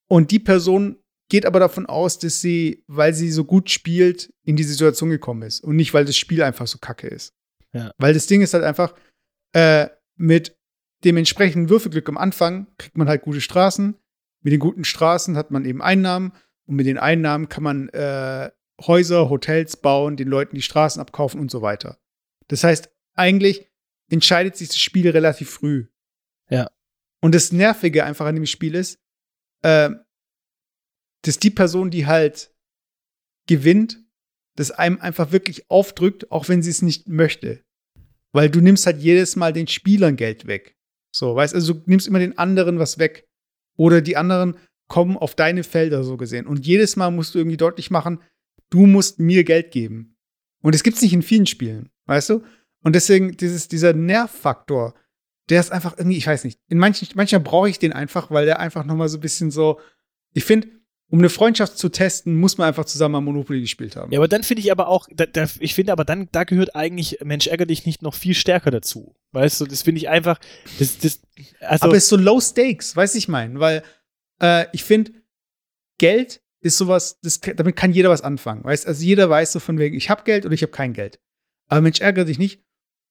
[0.09, 0.97] Und die Person
[1.29, 5.43] geht aber davon aus, dass sie, weil sie so gut spielt, in die Situation gekommen
[5.43, 5.61] ist.
[5.61, 7.33] Und nicht, weil das Spiel einfach so kacke ist.
[7.73, 7.91] Ja.
[7.97, 8.93] Weil das Ding ist halt einfach,
[9.53, 10.57] äh, mit
[11.03, 13.95] dem entsprechenden Würfelglück am Anfang kriegt man halt gute Straßen.
[14.41, 16.33] Mit den guten Straßen hat man eben Einnahmen.
[16.65, 18.49] Und mit den Einnahmen kann man äh,
[18.81, 21.99] Häuser, Hotels bauen, den Leuten die Straßen abkaufen und so weiter.
[22.47, 23.69] Das heißt, eigentlich
[24.09, 25.87] entscheidet sich das Spiel relativ früh.
[26.49, 26.69] Ja.
[27.21, 28.99] Und das Nervige einfach an dem Spiel ist,
[29.63, 29.89] äh,
[31.23, 32.53] dass die Person, die halt
[33.47, 33.99] gewinnt,
[34.55, 37.63] das einem einfach wirklich aufdrückt, auch wenn sie es nicht möchte.
[38.33, 40.77] weil du nimmst halt jedes Mal den Spielern Geld weg.
[41.13, 43.27] So, weißt also du nimmst immer den anderen was weg.
[43.81, 46.45] Oder die anderen kommen auf deine Felder so gesehen.
[46.45, 48.21] Und jedes Mal musst du irgendwie deutlich machen,
[48.69, 50.17] du musst mir Geld geben.
[50.61, 52.43] Und das gibt's nicht in vielen Spielen, weißt du?
[52.83, 54.93] Und deswegen dieses, dieser Nervfaktor,
[55.49, 58.45] der ist einfach irgendwie, ich weiß nicht, in manchen, manchmal brauche ich den einfach, weil
[58.45, 59.79] der einfach noch mal so ein bisschen so,
[60.33, 60.67] ich finde,
[61.11, 64.13] um eine Freundschaft zu testen, muss man einfach zusammen am Monopoly gespielt haben.
[64.13, 66.73] Ja, aber dann finde ich aber auch, da, da, ich finde aber dann, da gehört
[66.73, 69.13] eigentlich Mensch ärger dich nicht noch viel stärker dazu.
[69.33, 70.39] Weißt du, das finde ich einfach,
[70.79, 71.21] das, das,
[71.59, 71.85] also.
[71.85, 73.83] aber es ist so low stakes, weiß ich mein, weil
[74.41, 75.11] äh, ich finde,
[75.97, 78.63] Geld ist sowas, das, damit kann jeder was anfangen.
[78.63, 81.19] Weißt also jeder weiß so von wegen, ich habe Geld oder ich habe kein Geld.
[81.67, 82.63] Aber Mensch ärgere dich nicht,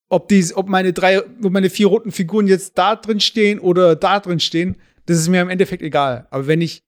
[0.08, 3.94] ob, die, ob meine drei, ob meine vier roten Figuren jetzt da drin stehen oder
[3.94, 6.26] da drin stehen, das ist mir im Endeffekt egal.
[6.30, 6.82] Aber wenn ich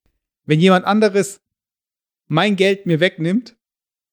[0.45, 1.41] wenn jemand anderes
[2.27, 3.57] mein Geld mir wegnimmt,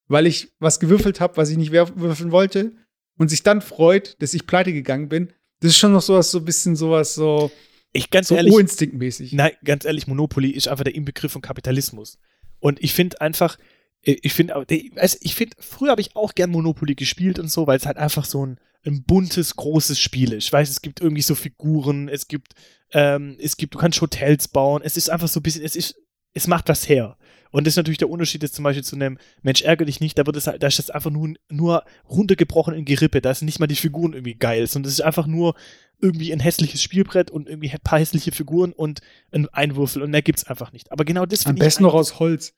[0.08, 2.72] weil ich was gewürfelt habe, was ich nicht würfeln wollte,
[3.16, 6.38] und sich dann freut, dass ich pleite gegangen bin, das ist schon noch sowas, so
[6.38, 7.50] ein bisschen sowas, so,
[7.92, 9.32] ich ganz so ehrlich, urinstinktmäßig.
[9.32, 12.18] Nein, ganz ehrlich, Monopoly ist einfach der Inbegriff von Kapitalismus.
[12.60, 13.58] Und ich finde einfach,
[14.02, 14.54] ich finde,
[14.96, 17.98] also ich finde, früher habe ich auch gern Monopoly gespielt und so, weil es halt
[17.98, 20.44] einfach so ein, ein buntes, großes Spiel ist.
[20.44, 22.54] Ich weiß, es gibt irgendwie so Figuren, es gibt,
[22.92, 25.96] ähm, es gibt, du kannst Hotels bauen, es ist einfach so ein bisschen, es ist
[26.34, 27.16] es macht was her.
[27.50, 30.16] Und das ist natürlich der Unterschied jetzt zum Beispiel zu einem Mensch ärgere dich nicht,
[30.18, 33.46] da wird es halt, da ist das einfach nur, nur runtergebrochen in Gerippe, da sind
[33.46, 35.54] nicht mal die Figuren irgendwie geil, sondern das ist einfach nur
[36.00, 39.00] irgendwie ein hässliches Spielbrett und irgendwie ein paar hässliche Figuren und
[39.32, 40.92] ein Einwürfel und mehr gibt's einfach nicht.
[40.92, 42.54] Aber genau das Am besten noch aus Holz.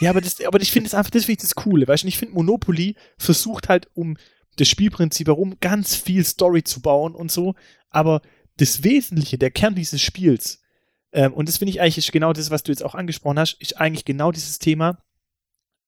[0.00, 2.08] Ja, aber das, aber ich finde es einfach, das finde ich das Coole, weißt du,
[2.08, 4.16] ich finde Monopoly versucht halt um
[4.56, 7.54] das Spielprinzip herum ganz viel Story zu bauen und so,
[7.90, 8.22] aber
[8.56, 10.63] das Wesentliche, der Kern dieses Spiels,
[11.14, 13.80] ähm, und das finde ich eigentlich genau das, was du jetzt auch angesprochen hast, ist
[13.80, 14.98] eigentlich genau dieses Thema,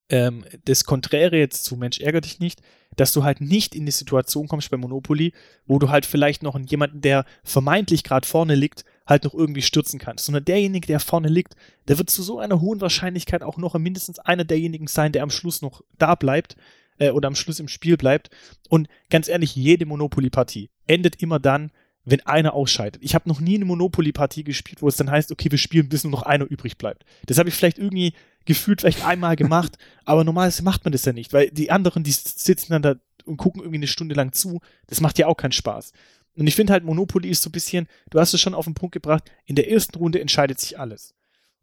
[0.09, 2.62] ähm, das Konträre jetzt zu Mensch ärger dich nicht,
[2.95, 5.33] dass du halt nicht in die Situation kommst bei Monopoly,
[5.67, 9.99] wo du halt vielleicht noch jemanden, der vermeintlich gerade vorne liegt, halt noch irgendwie stürzen
[9.99, 11.57] kannst, sondern derjenige, der vorne liegt,
[11.89, 15.31] der wird zu so einer hohen Wahrscheinlichkeit auch noch mindestens einer derjenigen sein, der am
[15.31, 16.57] Schluss noch da bleibt
[16.99, 18.31] äh, oder am Schluss im Spiel bleibt.
[18.69, 21.73] Und ganz ehrlich, jede Monopoly-Partie endet immer dann,
[22.07, 23.03] wenn einer ausscheidet.
[23.03, 26.05] Ich habe noch nie eine Monopoly-Partie gespielt, wo es dann heißt, okay, wir spielen, bis
[26.05, 27.05] nur noch einer übrig bleibt.
[27.27, 28.14] Das habe ich vielleicht irgendwie
[28.47, 32.12] gefühlt vielleicht einmal gemacht, aber normalerweise macht man das ja nicht, weil die anderen, die
[32.12, 32.95] sitzen dann da
[33.27, 34.61] und gucken irgendwie eine Stunde lang zu.
[34.87, 35.92] Das macht ja auch keinen Spaß.
[36.37, 38.75] Und ich finde halt, Monopoly ist so ein bisschen, du hast es schon auf den
[38.75, 41.14] Punkt gebracht, in der ersten Runde entscheidet sich alles.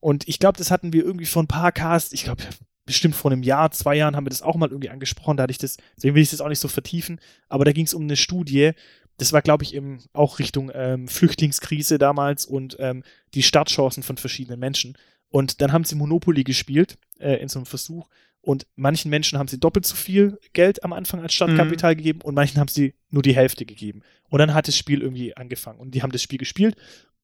[0.02, 2.44] Und ich glaube, das hatten wir irgendwie vor ein paar Casts, ich glaube,
[2.86, 5.52] bestimmt vor einem Jahr, zwei Jahren haben wir das auch mal irgendwie angesprochen, da hatte
[5.52, 8.04] ich das, deswegen will ich das auch nicht so vertiefen, aber da ging es um
[8.04, 8.72] eine Studie,
[9.18, 14.18] das war, glaube ich, eben auch Richtung ähm, Flüchtlingskrise damals und ähm, die Startchancen von
[14.18, 14.98] verschiedenen Menschen.
[15.30, 18.10] Und dann haben sie Monopoly gespielt äh, in so einem Versuch.
[18.42, 21.98] Und manchen Menschen haben sie doppelt so viel Geld am Anfang als Startkapital mhm.
[21.98, 24.02] gegeben und manchen haben sie nur die Hälfte gegeben.
[24.30, 25.80] Und dann hat das Spiel irgendwie angefangen.
[25.80, 26.76] Und die haben das Spiel gespielt.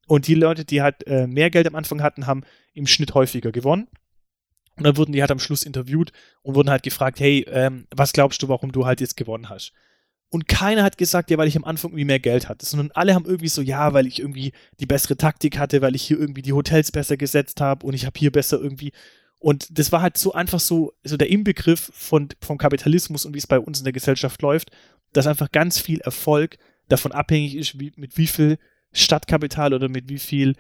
[0.08, 3.52] Und die Leute, die halt äh, mehr Geld am Anfang hatten, haben im Schnitt häufiger
[3.52, 3.88] gewonnen.
[4.78, 8.13] Und dann wurden die halt am Schluss interviewt und wurden halt gefragt, hey, ähm, was
[8.13, 9.73] glaubst du, warum du halt jetzt gewonnen hast?
[10.32, 13.15] Und keiner hat gesagt, ja, weil ich am Anfang irgendwie mehr Geld hatte, sondern alle
[13.15, 16.44] haben irgendwie so, ja, weil ich irgendwie die bessere Taktik hatte, weil ich hier irgendwie
[16.44, 18.92] die Hotels besser gesetzt habe und ich habe hier besser irgendwie.
[19.39, 23.39] Und das war halt so einfach so, so der Inbegriff von, vom Kapitalismus und wie
[23.39, 24.70] es bei uns in der Gesellschaft läuft,
[25.13, 26.58] dass einfach ganz viel Erfolg
[26.89, 28.60] davon abhängig ist, wie, mit wie viel
[28.92, 30.56] Stadtkapital oder mit wie viel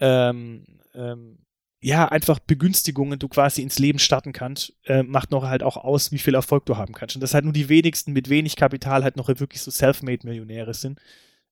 [0.00, 1.38] ähm, ähm,
[1.80, 6.10] ja, einfach Begünstigungen du quasi ins Leben starten kannst, äh, macht noch halt auch aus,
[6.10, 7.14] wie viel Erfolg du haben kannst.
[7.14, 11.00] Und dass halt nur die wenigsten mit wenig Kapital halt noch wirklich so Selfmade-Millionäre sind.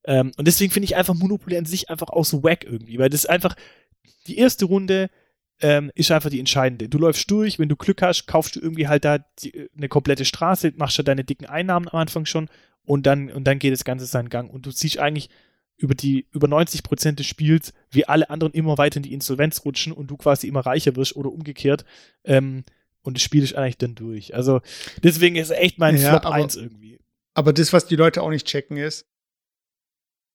[0.05, 3.09] Ähm, und deswegen finde ich einfach Monopoly an sich einfach auch so wack irgendwie, weil
[3.09, 3.55] das ist einfach,
[4.27, 5.11] die erste Runde
[5.61, 6.89] ähm, ist einfach die entscheidende.
[6.89, 10.25] Du läufst durch, wenn du Glück hast, kaufst du irgendwie halt da die, eine komplette
[10.25, 12.49] Straße, machst ja deine dicken Einnahmen am Anfang schon
[12.85, 14.51] und dann, und dann geht das Ganze seinen Gang.
[14.51, 15.31] Und du siehst eigentlich
[15.77, 19.65] über die über 90 Prozent des Spiels, wie alle anderen immer weiter in die Insolvenz
[19.65, 21.85] rutschen und du quasi immer reicher wirst oder umgekehrt.
[22.25, 22.65] Ähm,
[23.03, 24.35] und das Spiel ist eigentlich dann durch.
[24.35, 24.61] Also
[25.03, 27.01] deswegen ist echt mein ja, Flop aber, 1 irgendwie.
[27.35, 29.07] Aber das, was die Leute auch nicht checken, ist,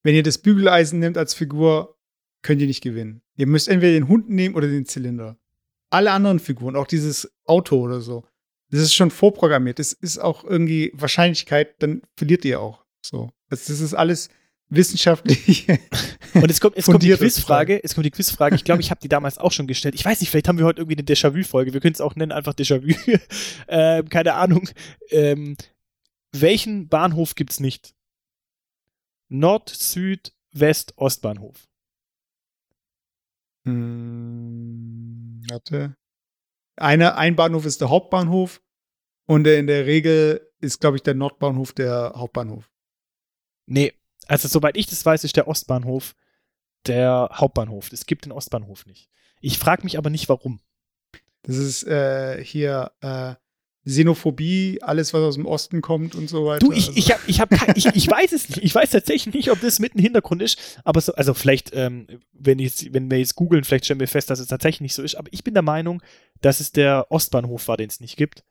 [0.02, 1.98] wenn ihr das Bügeleisen nehmt als Figur,
[2.42, 3.22] könnt ihr nicht gewinnen.
[3.36, 5.38] Ihr müsst entweder den Hund nehmen oder den Zylinder.
[5.90, 8.24] Alle anderen Figuren, auch dieses Auto oder so,
[8.70, 9.78] das ist schon vorprogrammiert.
[9.78, 12.84] Das ist auch irgendwie Wahrscheinlichkeit, dann verliert ihr auch.
[13.02, 13.30] So.
[13.50, 14.30] Das, das ist alles
[14.74, 15.68] wissenschaftlich.
[16.34, 19.00] Und es kommt, es kommt die Quizfrage, es kommt die Quizfrage, ich glaube, ich habe
[19.00, 19.94] die damals auch schon gestellt.
[19.94, 21.72] Ich weiß nicht, vielleicht haben wir heute irgendwie eine Déjà-vu-Folge.
[21.72, 22.94] Wir können es auch nennen, einfach Déjà-vu.
[23.68, 24.68] ähm, keine Ahnung.
[25.10, 25.56] Ähm,
[26.32, 27.94] welchen Bahnhof gibt es nicht?
[29.28, 31.68] Nord, Süd, West, Ostbahnhof.
[33.64, 35.96] Hm, warte.
[36.76, 38.62] Eine, ein Bahnhof ist der Hauptbahnhof
[39.26, 42.70] und in der Regel ist, glaube ich, der Nordbahnhof der Hauptbahnhof.
[43.66, 43.92] Nee,
[44.28, 46.14] also soweit ich das weiß, ist der Ostbahnhof
[46.86, 47.90] der Hauptbahnhof.
[47.92, 49.08] Es gibt den Ostbahnhof nicht.
[49.40, 50.60] Ich frage mich aber nicht, warum.
[51.42, 53.34] Das ist äh, hier äh,
[53.84, 56.64] Xenophobie, alles, was aus dem Osten kommt und so weiter.
[56.64, 58.62] Du, ich, Also- ich, hab, ich, hab, kein- ich, ich weiß es nicht.
[58.64, 60.80] Ich weiß tatsächlich nicht, ob das mit im Hintergrund ist.
[60.84, 64.30] Aber so, also vielleicht, ähm, wenn, jetzt, wenn wir jetzt googeln, vielleicht stellen wir fest,
[64.30, 65.16] dass es tatsächlich nicht so ist.
[65.16, 66.00] Aber ich bin der Meinung,
[66.40, 68.44] dass es der Ostbahnhof war, den es nicht gibt.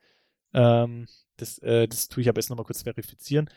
[0.53, 1.07] Ähm,
[1.37, 3.49] das, äh, das tue ich aber jetzt nochmal kurz verifizieren.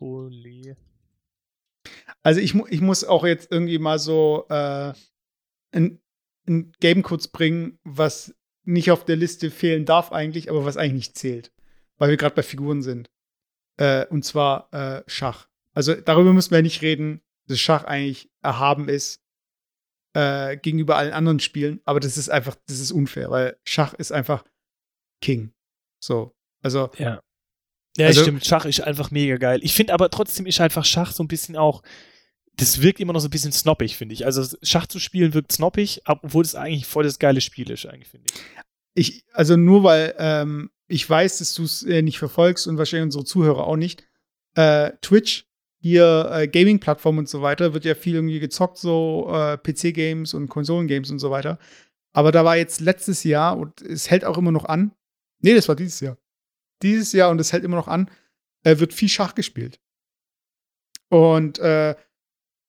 [0.00, 0.76] Monopoly.
[2.22, 4.92] Also ich, ich muss auch jetzt irgendwie mal so äh,
[5.72, 6.00] ein,
[6.46, 8.34] ein Game kurz bringen, was
[8.64, 11.52] nicht auf der Liste fehlen darf eigentlich, aber was eigentlich nicht zählt.
[11.96, 13.10] Weil wir gerade bei Figuren sind.
[13.78, 15.48] Äh, und zwar äh, Schach.
[15.72, 19.22] Also darüber müssen wir nicht reden, dass Schach eigentlich erhaben ist
[20.14, 21.80] äh, gegenüber allen anderen Spielen.
[21.84, 24.44] Aber das ist einfach, das ist unfair, weil Schach ist einfach
[25.22, 25.52] King.
[26.00, 26.34] So.
[26.62, 27.22] Also Ja.
[27.98, 28.44] Ja, Also- stimmt.
[28.46, 29.60] Schach ist einfach mega geil.
[29.62, 31.82] Ich finde aber trotzdem ist einfach Schach so ein bisschen auch.
[32.56, 34.24] Das wirkt immer noch so ein bisschen snobbig, finde ich.
[34.24, 37.86] Also Schach zu spielen wirkt snobbig, ab- obwohl es eigentlich voll das geile Spiel ist,
[37.86, 38.26] eigentlich, finde
[38.94, 39.08] ich.
[39.08, 43.04] ich, also nur weil ähm, ich weiß, dass du es äh, nicht verfolgst und wahrscheinlich
[43.04, 44.04] unsere Zuhörer auch nicht.
[44.54, 45.44] Äh, Twitch,
[45.80, 50.48] hier äh, Gaming-Plattform und so weiter, wird ja viel irgendwie gezockt, so äh, PC-Games und
[50.48, 51.58] Konsolen-Games und so weiter.
[52.12, 54.90] Aber da war jetzt letztes Jahr und es hält auch immer noch an.
[55.40, 56.16] Nee, das war dieses Jahr.
[56.82, 58.10] Dieses Jahr und es hält immer noch an,
[58.64, 59.80] äh, wird viel Schach gespielt.
[61.08, 61.96] Und äh,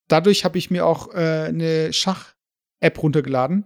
[0.08, 3.66] dadurch habe ich mir auch äh, eine Schach-App runtergeladen.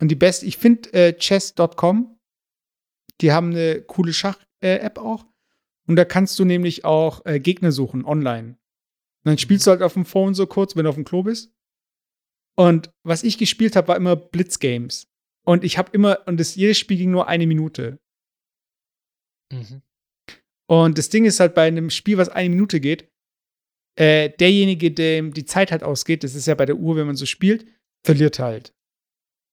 [0.00, 2.18] Und die beste, ich finde äh, chess.com,
[3.20, 5.26] die haben eine coole Schach-App auch.
[5.86, 8.50] Und da kannst du nämlich auch äh, Gegner suchen online.
[9.24, 11.22] Und dann spielst du halt auf dem Phone so kurz, wenn du auf dem Klo
[11.22, 11.52] bist.
[12.56, 15.08] Und was ich gespielt habe, war immer Blitzgames.
[15.44, 17.98] Und ich habe immer, und das, jedes Spiel ging nur eine Minute.
[19.52, 19.82] Mhm.
[20.66, 23.10] Und das Ding ist halt bei einem Spiel, was eine Minute geht,
[23.96, 27.16] äh, derjenige, dem die Zeit halt ausgeht, das ist ja bei der Uhr, wenn man
[27.16, 27.66] so spielt,
[28.02, 28.74] verliert halt.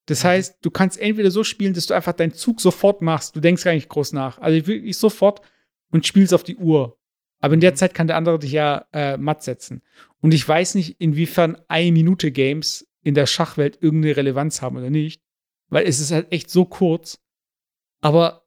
[0.07, 0.27] Das Mhm.
[0.29, 3.63] heißt, du kannst entweder so spielen, dass du einfach deinen Zug sofort machst, du denkst
[3.63, 4.39] gar nicht groß nach.
[4.39, 5.41] Also wirklich sofort
[5.91, 6.97] und spielst auf die Uhr.
[7.39, 7.75] Aber in der Mhm.
[7.75, 9.81] Zeit kann der andere dich ja äh, matt setzen.
[10.21, 14.89] Und ich weiß nicht, inwiefern eine Minute Games in der Schachwelt irgendeine Relevanz haben oder
[14.89, 15.21] nicht.
[15.69, 17.19] Weil es ist halt echt so kurz.
[18.01, 18.40] Aber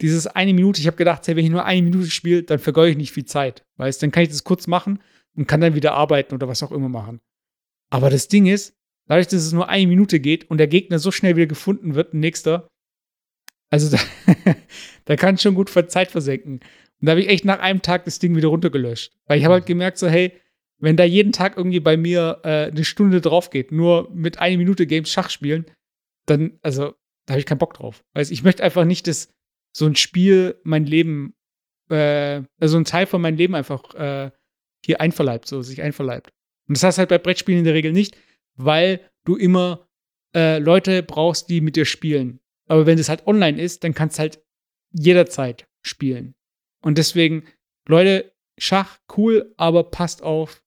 [0.00, 2.92] dieses eine Minute, ich habe gedacht, hey, wenn ich nur eine Minute spiele, dann vergeude
[2.92, 3.64] ich nicht viel Zeit.
[3.76, 5.00] Weißt dann kann ich das kurz machen
[5.36, 7.20] und kann dann wieder arbeiten oder was auch immer machen.
[7.90, 8.74] Aber das Ding ist,
[9.06, 12.14] dadurch, dass es nur eine Minute geht und der Gegner so schnell wieder gefunden wird,
[12.14, 12.68] ein nächster,
[13.70, 14.02] also da,
[15.04, 16.60] da kann schon gut Zeit versenken.
[17.00, 19.12] Und da habe ich echt nach einem Tag das Ding wieder runtergelöscht.
[19.26, 20.32] Weil ich habe halt gemerkt, so, hey,
[20.78, 24.56] wenn da jeden Tag irgendwie bei mir äh, eine Stunde drauf geht, nur mit einer
[24.56, 25.66] Minute Games Schach spielen,
[26.26, 26.94] dann, also,
[27.26, 28.02] da habe ich keinen Bock drauf.
[28.14, 29.32] Weil ich möchte einfach nicht, dass
[29.72, 31.34] so ein Spiel mein Leben,
[31.90, 34.30] äh, also ein Teil von meinem Leben einfach äh,
[34.84, 36.30] hier einverleibt, so sich einverleibt.
[36.68, 38.16] Und das hast du halt bei Brettspielen in der Regel nicht,
[38.56, 39.88] weil du immer
[40.34, 42.40] äh, Leute brauchst, die mit dir spielen.
[42.68, 44.42] Aber wenn das halt online ist, dann kannst du halt
[44.92, 46.34] jederzeit spielen.
[46.82, 47.44] Und deswegen,
[47.86, 50.62] Leute, Schach cool, aber passt auf,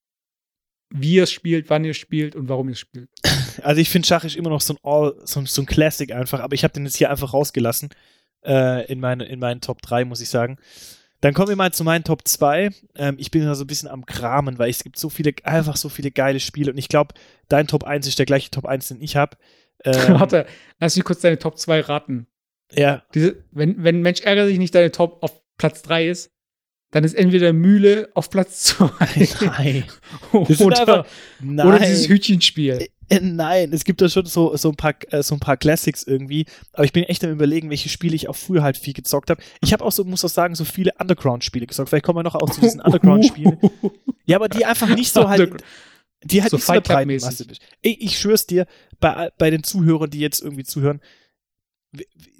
[0.90, 3.08] wie ihr es spielt, wann ihr spielt und warum ihr es spielt.
[3.62, 6.40] Also ich finde Schach ist immer noch so ein, All, so, so ein Classic einfach,
[6.40, 7.90] aber ich habe den jetzt hier einfach rausgelassen
[8.44, 10.58] äh, in, meine, in meinen Top 3, muss ich sagen.
[11.20, 12.70] Dann kommen wir mal zu meinen Top 2.
[12.96, 15.76] Ähm, ich bin da so ein bisschen am Kramen, weil es gibt so viele, einfach
[15.76, 17.14] so viele geile Spiele und ich glaube,
[17.48, 19.36] dein Top 1 ist der gleiche Top 1, den ich habe.
[19.86, 20.46] Ähm, Warte,
[20.80, 22.26] lass mich kurz deine Top 2 raten.
[22.72, 26.30] ja, Diese, wenn, wenn Mensch ärgert sich nicht deine Top auf Platz 3 ist,
[26.90, 28.88] dann ist entweder Mühle auf Platz 2
[29.40, 29.84] nein.
[30.32, 31.06] Oder, einfach,
[31.40, 31.66] nein.
[31.66, 32.86] oder dieses Hütchenspiel.
[33.08, 36.02] Äh, Nein, es gibt da schon so, so, ein paar, äh, so ein paar Classics
[36.02, 39.30] irgendwie, aber ich bin echt am überlegen, welche Spiele ich auch früher halt viel gezockt
[39.30, 39.42] habe.
[39.60, 41.88] Ich habe auch so, muss auch sagen, so viele Underground-Spiele gezockt.
[41.88, 43.58] Vielleicht kommen wir noch auch zu diesen Underground-Spielen.
[44.26, 45.62] Ja, aber die einfach nicht so halt,
[46.22, 47.26] die halt So nicht so eine Fight Club breite mäßig.
[47.26, 47.46] Masse.
[47.82, 48.66] Ich, ich schwör's dir,
[49.00, 51.00] bei, bei den Zuhörern, die jetzt irgendwie zuhören,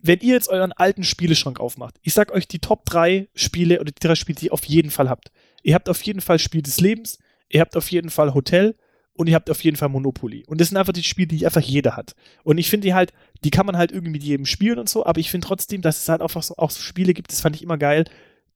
[0.02, 3.92] wenn ihr jetzt euren alten Spieleschrank aufmacht, ich sag euch die Top 3 Spiele oder
[3.92, 5.30] die drei Spiele, die ihr auf jeden Fall habt.
[5.62, 8.76] Ihr habt auf jeden Fall Spiel des Lebens, ihr habt auf jeden Fall Hotel
[9.16, 10.44] und ihr habt auf jeden Fall Monopoly.
[10.46, 12.14] Und das sind einfach die Spiele, die einfach jeder hat.
[12.42, 13.12] Und ich finde die halt,
[13.44, 16.02] die kann man halt irgendwie mit jedem spielen und so, aber ich finde trotzdem, dass
[16.02, 18.04] es halt einfach so, auch so Spiele gibt, das fand ich immer geil,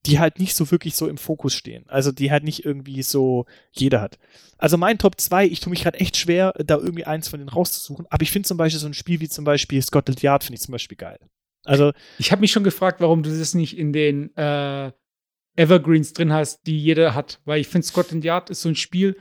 [0.07, 1.85] die halt nicht so wirklich so im Fokus stehen.
[1.88, 4.18] Also die halt nicht irgendwie so jeder hat.
[4.57, 7.49] Also mein Top 2, ich tue mich gerade echt schwer, da irgendwie eins von denen
[7.49, 10.57] rauszusuchen, aber ich finde zum Beispiel so ein Spiel wie zum Beispiel Scotland Yard finde
[10.57, 11.18] ich zum Beispiel geil.
[11.64, 14.90] Also, Ich habe mich schon gefragt, warum du das nicht in den äh,
[15.57, 17.40] Evergreens drin hast, die jeder hat.
[17.44, 19.16] Weil ich finde, Scotland Yard ist so ein Spiel,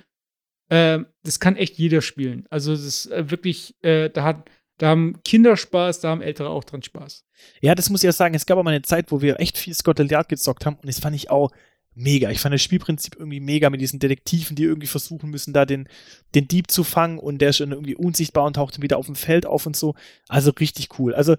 [0.70, 2.46] äh, das kann echt jeder spielen.
[2.50, 6.50] Also das ist äh, wirklich, äh, da, hat, da haben Kinder Spaß, da haben Ältere
[6.50, 7.26] auch dran Spaß.
[7.62, 9.58] ja, das muss ich ja sagen, es gab auch mal eine Zeit, wo wir echt
[9.58, 11.52] viel Scotland Yard gezockt haben und das fand ich auch
[11.98, 12.30] mega.
[12.30, 15.90] Ich fand das Spielprinzip irgendwie mega mit diesen Detektiven, die irgendwie versuchen müssen, da den,
[16.36, 19.16] den Dieb zu fangen und der ist irgendwie unsichtbar und taucht dann wieder auf dem
[19.16, 19.96] Feld auf und so.
[20.28, 21.14] Also richtig cool.
[21.16, 21.36] Also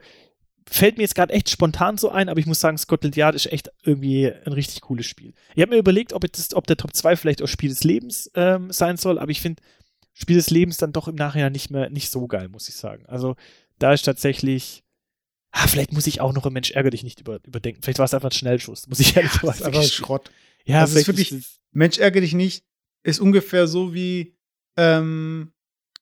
[0.70, 3.46] fällt mir jetzt gerade echt spontan so ein, aber ich muss sagen, Scotland Yard ist
[3.52, 5.32] echt irgendwie ein richtig cooles Spiel.
[5.54, 8.30] Ich habe mir überlegt, ob, das, ob der Top 2 vielleicht auch Spiel des Lebens
[8.34, 9.62] ähm, sein soll, aber ich finde
[10.12, 13.06] Spiel des Lebens dann doch im Nachhinein nicht mehr nicht so geil, muss ich sagen.
[13.06, 13.36] Also
[13.78, 14.82] da ist tatsächlich
[15.50, 17.80] Ah, vielleicht muss ich auch noch ein Mensch ärger dich nicht über, überdenken.
[17.82, 19.82] Vielleicht war es einfach ein Schnellschuss, muss ich Das ehrlicherweise ist einfach.
[19.84, 20.30] Schrott.
[20.66, 22.64] Ja, Also es ist wirklich- Mensch, ärgere dich nicht,
[23.02, 24.36] ist ungefähr so wie,
[24.76, 25.52] ähm,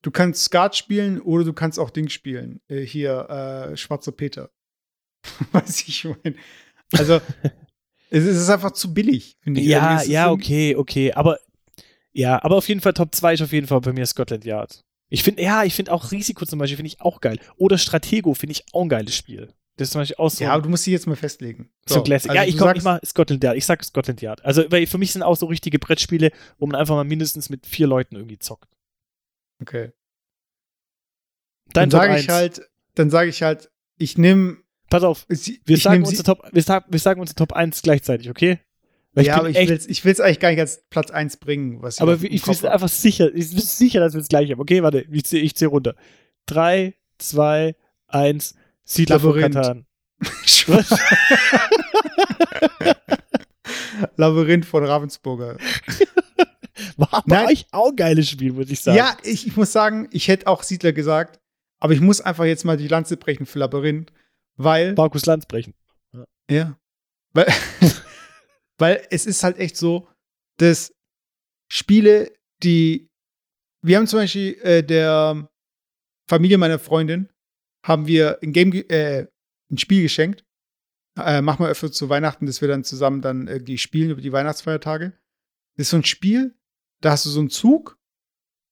[0.01, 2.59] du kannst Skat spielen oder du kannst auch Ding spielen.
[2.67, 4.51] Äh, hier, äh, Schwarzer Peter.
[5.51, 6.35] Weiß ich mein.
[6.93, 7.19] Also,
[8.09, 9.67] es ist einfach zu billig, finde ich.
[9.67, 11.13] Ja, ja, okay, okay.
[11.13, 11.37] Aber
[12.13, 14.83] ja, aber auf jeden Fall Top 2 ist auf jeden Fall bei mir Scotland Yard.
[15.09, 17.39] Ich finde, ja, ich finde auch Risiko zum Beispiel, finde ich auch geil.
[17.57, 19.53] Oder Stratego finde ich auch ein geiles Spiel.
[19.77, 21.69] Das ist zum Beispiel auch so, Ja, aber du musst sie jetzt mal festlegen.
[21.85, 22.31] so, Classic.
[22.31, 23.57] also ja, ich du komm, ich sagst- mach Scotland Yard.
[23.57, 24.43] Ich sag Scotland Yard.
[24.43, 27.65] Also, weil für mich sind auch so richtige Brettspiele, wo man einfach mal mindestens mit
[27.67, 28.67] vier Leuten irgendwie zockt.
[29.61, 29.91] Okay.
[31.73, 32.23] Dein dann sage 1.
[32.23, 32.61] ich halt,
[32.95, 34.57] dann sage ich halt, ich nehme,
[34.89, 38.59] Pass auf, wir sagen, unsere Top, wir, sagen, wir sagen unsere Top 1 gleichzeitig, okay?
[39.13, 41.81] Weil ja, aber ich echt- ich will's eigentlich gar nicht als Platz 1 bringen.
[41.81, 44.59] Was Aber ich bin einfach sicher, ich bin sicher, dass wir es gleich haben.
[44.61, 45.95] Okay, warte, ich zähle ich zähl runter.
[46.45, 47.75] Drei, zwei,
[48.07, 49.55] eins, Siedler von Labyrinth.
[49.55, 49.85] Katan.
[54.15, 55.57] Labyrinth von Ravensburger.
[56.97, 57.47] War aber Nein.
[57.47, 58.97] euch auch ein geiles Spiel, würde ich sagen.
[58.97, 61.39] Ja, ich, ich muss sagen, ich hätte auch Siedler gesagt,
[61.79, 64.11] aber ich muss einfach jetzt mal die Lanze brechen für Labyrinth,
[64.57, 65.73] weil, Markus Lanz brechen.
[66.49, 66.77] ja,
[67.33, 67.47] weil,
[68.77, 70.07] weil es ist halt echt so,
[70.57, 70.93] dass
[71.69, 72.31] Spiele,
[72.63, 73.09] die,
[73.81, 75.49] wir haben zum Beispiel äh, der
[76.27, 77.29] Familie meiner Freundin,
[77.85, 79.27] haben wir ein Game, äh,
[79.71, 80.43] ein Spiel geschenkt,
[81.17, 84.31] äh, machen wir öfter zu Weihnachten, dass wir dann zusammen dann irgendwie spielen über die
[84.31, 85.13] Weihnachtsfeiertage.
[85.75, 86.55] Das ist so ein Spiel,
[87.01, 87.97] da hast du so einen Zug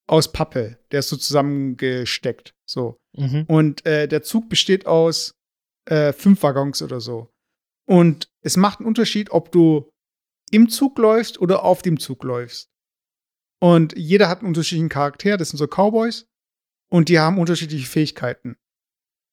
[0.07, 2.55] aus Pappe, der ist so zusammengesteckt.
[2.65, 2.99] So.
[3.13, 3.45] Mhm.
[3.47, 5.35] Und äh, der Zug besteht aus
[5.85, 7.29] äh, fünf Waggons oder so.
[7.87, 9.89] Und es macht einen Unterschied, ob du
[10.51, 12.69] im Zug läufst oder auf dem Zug läufst.
[13.61, 16.27] Und jeder hat einen unterschiedlichen Charakter, das sind so Cowboys.
[16.89, 18.57] Und die haben unterschiedliche Fähigkeiten.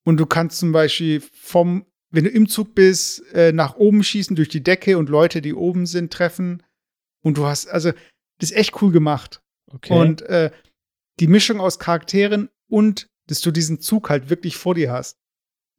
[0.05, 4.37] Und du kannst zum Beispiel vom, wenn du im Zug bist, äh, nach oben schießen
[4.37, 6.63] durch die Decke und Leute, die oben sind, treffen.
[7.23, 7.93] Und du hast, also,
[8.39, 9.43] das ist echt cool gemacht.
[9.71, 9.99] Okay.
[9.99, 10.51] Und äh,
[11.21, 15.19] die Mischung aus Charakteren und dass du diesen Zug halt wirklich vor dir hast,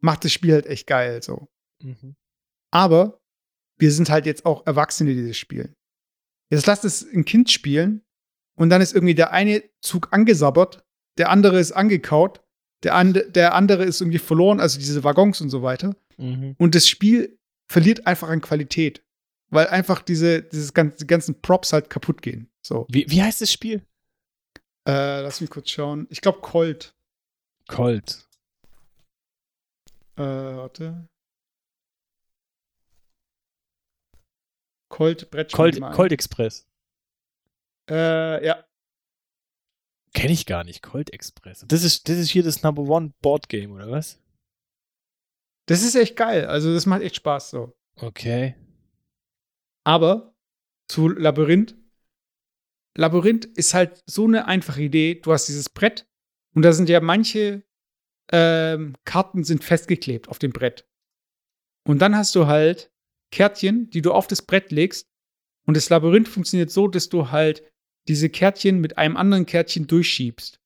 [0.04, 1.24] macht das Spiel halt echt geil.
[1.24, 1.48] So.
[1.82, 2.16] mhm.
[2.72, 3.22] Aber
[3.78, 5.76] wir sind halt jetzt auch Erwachsene, die das spielen.
[6.50, 8.04] Jetzt lasst es ein Kind spielen
[8.56, 10.84] und dann ist irgendwie der eine Zug angesabbert,
[11.18, 12.42] der andere ist angekaut,
[12.84, 15.96] der, ande, der andere ist irgendwie verloren, also diese Waggons und so weiter.
[16.18, 16.56] Mhm.
[16.58, 19.04] Und das Spiel verliert einfach an Qualität,
[19.50, 22.50] weil einfach diese, dieses ganze, die ganzen Props halt kaputt gehen.
[22.62, 23.82] So, Wie, wie heißt das Spiel?
[24.86, 26.08] äh, lass mich kurz schauen.
[26.10, 26.94] Ich glaube Colt.
[27.70, 28.28] Colt.
[30.16, 31.08] Äh, warte.
[34.90, 35.80] Colt Brettspiel.
[35.80, 35.96] Colt.
[35.96, 36.68] Colt Express.
[37.90, 38.64] Äh, ja.
[40.14, 40.84] Kenne ich gar nicht.
[40.84, 41.66] Colt Express.
[41.68, 44.22] Das ist, das ist hier das Number One Board Game, oder was?
[45.66, 46.46] Das ist echt geil.
[46.46, 47.74] Also, das macht echt Spaß so.
[47.96, 48.56] Okay.
[49.84, 50.36] Aber
[50.88, 51.76] zu Labyrinth.
[52.96, 55.16] Labyrinth ist halt so eine einfache Idee.
[55.16, 56.08] Du hast dieses Brett
[56.54, 57.64] und da sind ja manche
[58.32, 60.86] ähm, Karten sind festgeklebt auf dem Brett.
[61.88, 62.92] Und dann hast du halt
[63.32, 65.08] Kärtchen, die du auf das Brett legst.
[65.66, 67.64] Und das Labyrinth funktioniert so, dass du halt
[68.08, 70.60] diese Kärtchen mit einem anderen Kärtchen durchschiebst.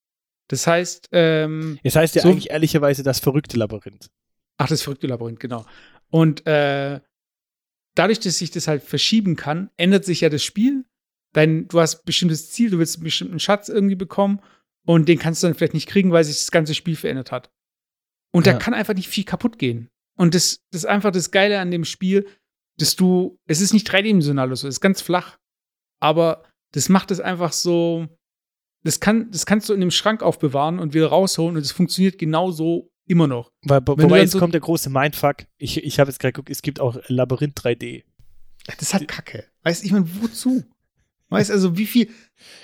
[0.50, 4.10] Das heißt, ähm, Jetzt heißt ja So- eigentlich ehrlicherweise das verrückte Labyrinth.
[4.58, 5.66] Ach, das verrückte Labyrinth, genau.
[6.10, 7.00] Und äh,
[7.96, 10.86] dadurch, dass sich das halt verschieben kann, ändert sich ja das Spiel.
[11.34, 14.40] Dein, du hast ein bestimmtes Ziel, du willst einen bestimmten Schatz irgendwie bekommen
[14.88, 17.52] und den kannst du dann vielleicht nicht kriegen, weil sich das ganze Spiel verändert hat.
[18.34, 18.54] Und Ja.
[18.54, 19.90] da kann einfach nicht viel kaputt gehen.
[20.18, 22.28] Und das, das ist einfach das Geile an dem Spiel,
[22.78, 25.38] dass du, es ist nicht dreidimensional oder so, es ist ganz flach.
[26.00, 28.08] Aber das macht es einfach so,
[28.84, 32.18] das, kann, das kannst du in dem Schrank aufbewahren und wieder rausholen und es funktioniert
[32.18, 33.52] genauso immer noch.
[33.64, 35.46] Weil, wobei jetzt so- kommt der große Mindfuck.
[35.58, 38.04] Ich, ich habe jetzt gerade geguckt, es gibt auch Labyrinth 3D.
[38.66, 39.46] Das ist halt Kacke.
[39.64, 40.64] Weißt du, ich meine, wozu?
[41.30, 42.10] Weißt du, also wie viel.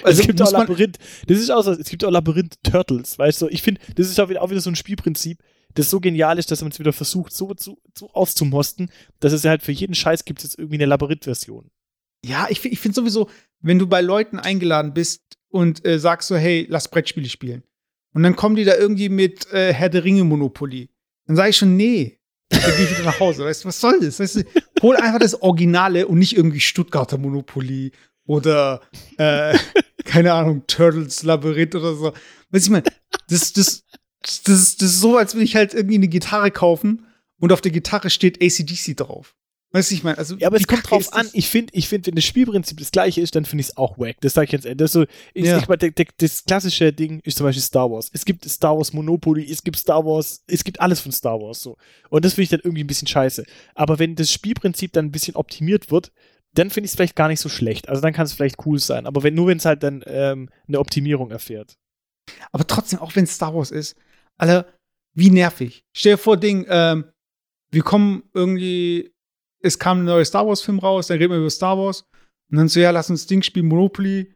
[0.03, 0.97] Also es gibt auch Labyrinth.
[1.27, 3.47] Das ist auch so, es gibt auch Labyrinth Turtles, weißt du?
[3.49, 5.39] Ich finde, das ist auch wieder, auch wieder so ein Spielprinzip,
[5.73, 8.89] das so genial ist, dass man es wieder versucht, so, so, so auszumosten,
[9.19, 11.71] dass es ja halt für jeden Scheiß gibt es jetzt irgendwie eine Labyrinth-Version.
[12.23, 16.35] ja, ich, ich finde sowieso, wenn du bei Leuten eingeladen bist und äh, sagst so,
[16.35, 17.63] hey, lass Brettspiele spielen.
[18.13, 20.89] Und dann kommen die da irgendwie mit äh, Herr der Ringe Monopoly.
[21.25, 22.19] Dann sage ich schon, nee.
[22.49, 23.45] Dann gehe ich wieder nach Hause.
[23.45, 24.19] Weißt du, was soll das?
[24.19, 24.43] Weißt du,
[24.81, 27.91] hol einfach das Originale und nicht irgendwie Stuttgarter Monopoly
[28.25, 28.81] oder
[29.17, 29.57] äh,
[30.05, 32.13] keine Ahnung, Turtles Labyrinth oder so.
[32.51, 32.83] Weißt du, ich meine,
[33.27, 33.83] das, das,
[34.21, 37.05] das, das, das ist so, als würde ich halt irgendwie eine Gitarre kaufen
[37.39, 39.35] und auf der Gitarre steht ACDC drauf.
[39.75, 40.35] Weißt du, ich meine, also.
[40.37, 41.23] Ja, aber es kommt kacke drauf an.
[41.25, 41.33] das?
[41.33, 43.97] Ich finde, ich find, wenn das Spielprinzip das gleiche ist, dann finde ich es auch
[43.97, 44.17] wack.
[44.21, 44.67] Das sage ich jetzt.
[44.79, 45.57] Das, so, ich, Ja.
[45.57, 48.07] ich mein, der- das klassische Ding ist zum Beispiel Star Wars.
[48.13, 51.63] Es gibt Star Wars Monopoly, es gibt Star Wars, es gibt alles von Star Wars
[51.63, 51.75] so.
[52.11, 53.45] Und das finde ich dann irgendwie ein bisschen scheiße.
[53.73, 56.11] Aber wenn das Spielprinzip dann ein bisschen optimiert wird,
[56.53, 57.89] dann finde ich es vielleicht gar nicht so schlecht.
[57.89, 59.07] Also dann kann es vielleicht cool sein.
[59.07, 61.77] Aber wenn nur wenn es halt dann ähm, eine Optimierung erfährt.
[62.51, 63.95] Aber trotzdem, auch wenn es Star Wars ist,
[64.37, 64.67] Alter,
[65.13, 65.83] wie nervig.
[65.93, 67.05] Stell dir vor, Ding, ähm,
[67.71, 69.13] wir kommen irgendwie,
[69.61, 72.05] es kam ein neuer Star Wars-Film raus, dann reden wir über Star Wars.
[72.49, 74.33] Und dann so, ja, lass uns Ding spielen, Monopoly.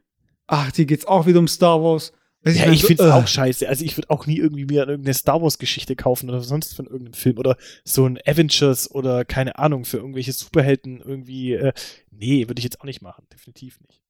[0.47, 2.13] Ach, hier geht's auch wieder um Star Wars.
[2.45, 3.67] Ja, ich so, finde es äh, auch scheiße.
[3.67, 7.13] Also ich würde auch nie irgendwie mir irgendeine Star Wars-Geschichte kaufen oder sonst von irgendeinem
[7.13, 11.53] Film oder so ein Avengers oder keine Ahnung für irgendwelche Superhelden irgendwie.
[11.53, 11.73] Äh,
[12.11, 13.25] nee, würde ich jetzt auch nicht machen.
[13.33, 14.01] Definitiv nicht.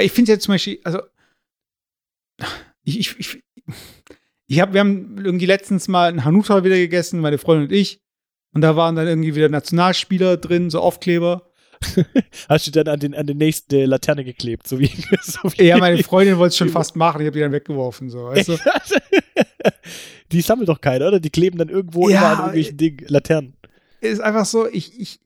[0.00, 1.00] Ich finde ja zum Beispiel, also
[2.84, 3.44] ich, ich, ich,
[4.46, 8.00] ich hab, wir haben irgendwie letztens mal einen Hanuta wieder gegessen, meine Freundin und ich.
[8.54, 11.47] Und da waren dann irgendwie wieder Nationalspieler drin, so Aufkleber.
[12.48, 14.86] Hast du dann an den, an den nächsten äh, Laterne geklebt, so wie,
[15.22, 18.10] so wie Ja, meine Freundin wollte es schon fast machen, ich habe die dann weggeworfen,
[18.10, 18.56] so, weißt du?
[20.32, 21.20] Die sammelt doch keiner, oder?
[21.20, 23.54] Die kleben dann irgendwo Ja, immer an irgendwelchen Dingen, Laternen.
[24.00, 25.20] ist einfach so, ich, ich,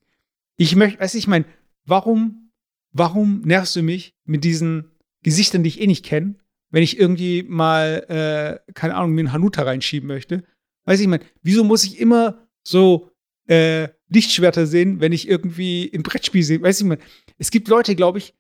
[0.57, 1.45] ich möchte, weißt du, ich meine,
[1.85, 2.51] warum,
[2.93, 4.91] warum nervst du mich mit diesen
[5.23, 6.37] Gesichtern, die ich eh nicht kenne,
[6.71, 10.45] wenn ich irgendwie mal, äh, keine Ahnung, mir einen Hanuta reinschieben möchte?
[10.85, 13.11] Weißt du, ich meine, wieso muss ich immer so
[13.47, 16.63] äh, Lichtschwerter sehen, wenn ich irgendwie ein Brettspiel sehe?
[16.63, 17.03] Weißt du, ich meine,
[17.39, 18.35] es gibt Leute, glaube ich,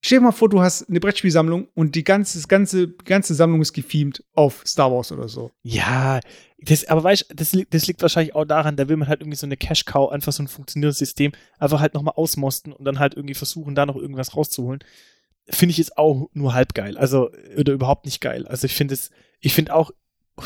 [0.00, 3.72] stell dir mal vor, du hast eine Brettspielsammlung und die ganze, ganze, ganze Sammlung ist
[3.72, 5.50] gefilmt auf Star Wars oder so.
[5.62, 6.20] Ja,
[6.58, 9.36] das, aber weißt du, das, das liegt wahrscheinlich auch daran, da will man halt irgendwie
[9.36, 13.14] so eine Cash-Cow, einfach so ein funktionierendes System, einfach halt nochmal ausmosten und dann halt
[13.14, 14.80] irgendwie versuchen, da noch irgendwas rauszuholen.
[15.50, 16.98] Finde ich jetzt auch nur halb geil.
[16.98, 18.46] Also, oder überhaupt nicht geil.
[18.46, 19.92] Also, ich finde es, ich finde auch,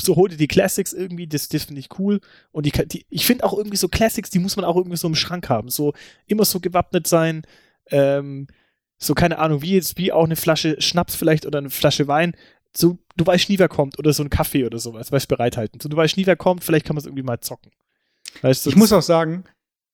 [0.00, 2.20] so hol dir die Classics irgendwie, das, das finde ich cool.
[2.50, 5.08] Und die, die ich finde auch irgendwie so Classics, die muss man auch irgendwie so
[5.08, 5.68] im Schrank haben.
[5.68, 5.92] So,
[6.26, 7.42] immer so gewappnet sein,
[7.90, 8.46] ähm,
[8.98, 12.36] so keine Ahnung, wie jetzt, wie auch eine Flasche Schnaps vielleicht oder eine Flasche Wein,
[12.74, 15.80] so, du weißt nie, wer kommt, oder so ein Kaffee oder sowas, weißt bereithalten.
[15.80, 17.70] So, du weißt nie, wer kommt, vielleicht kann man es irgendwie mal zocken.
[18.40, 19.44] Weißt Ich muss auch sagen,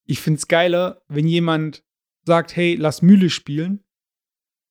[0.05, 1.82] ich finde es geiler, wenn jemand
[2.24, 3.82] sagt, hey, lass Mühle spielen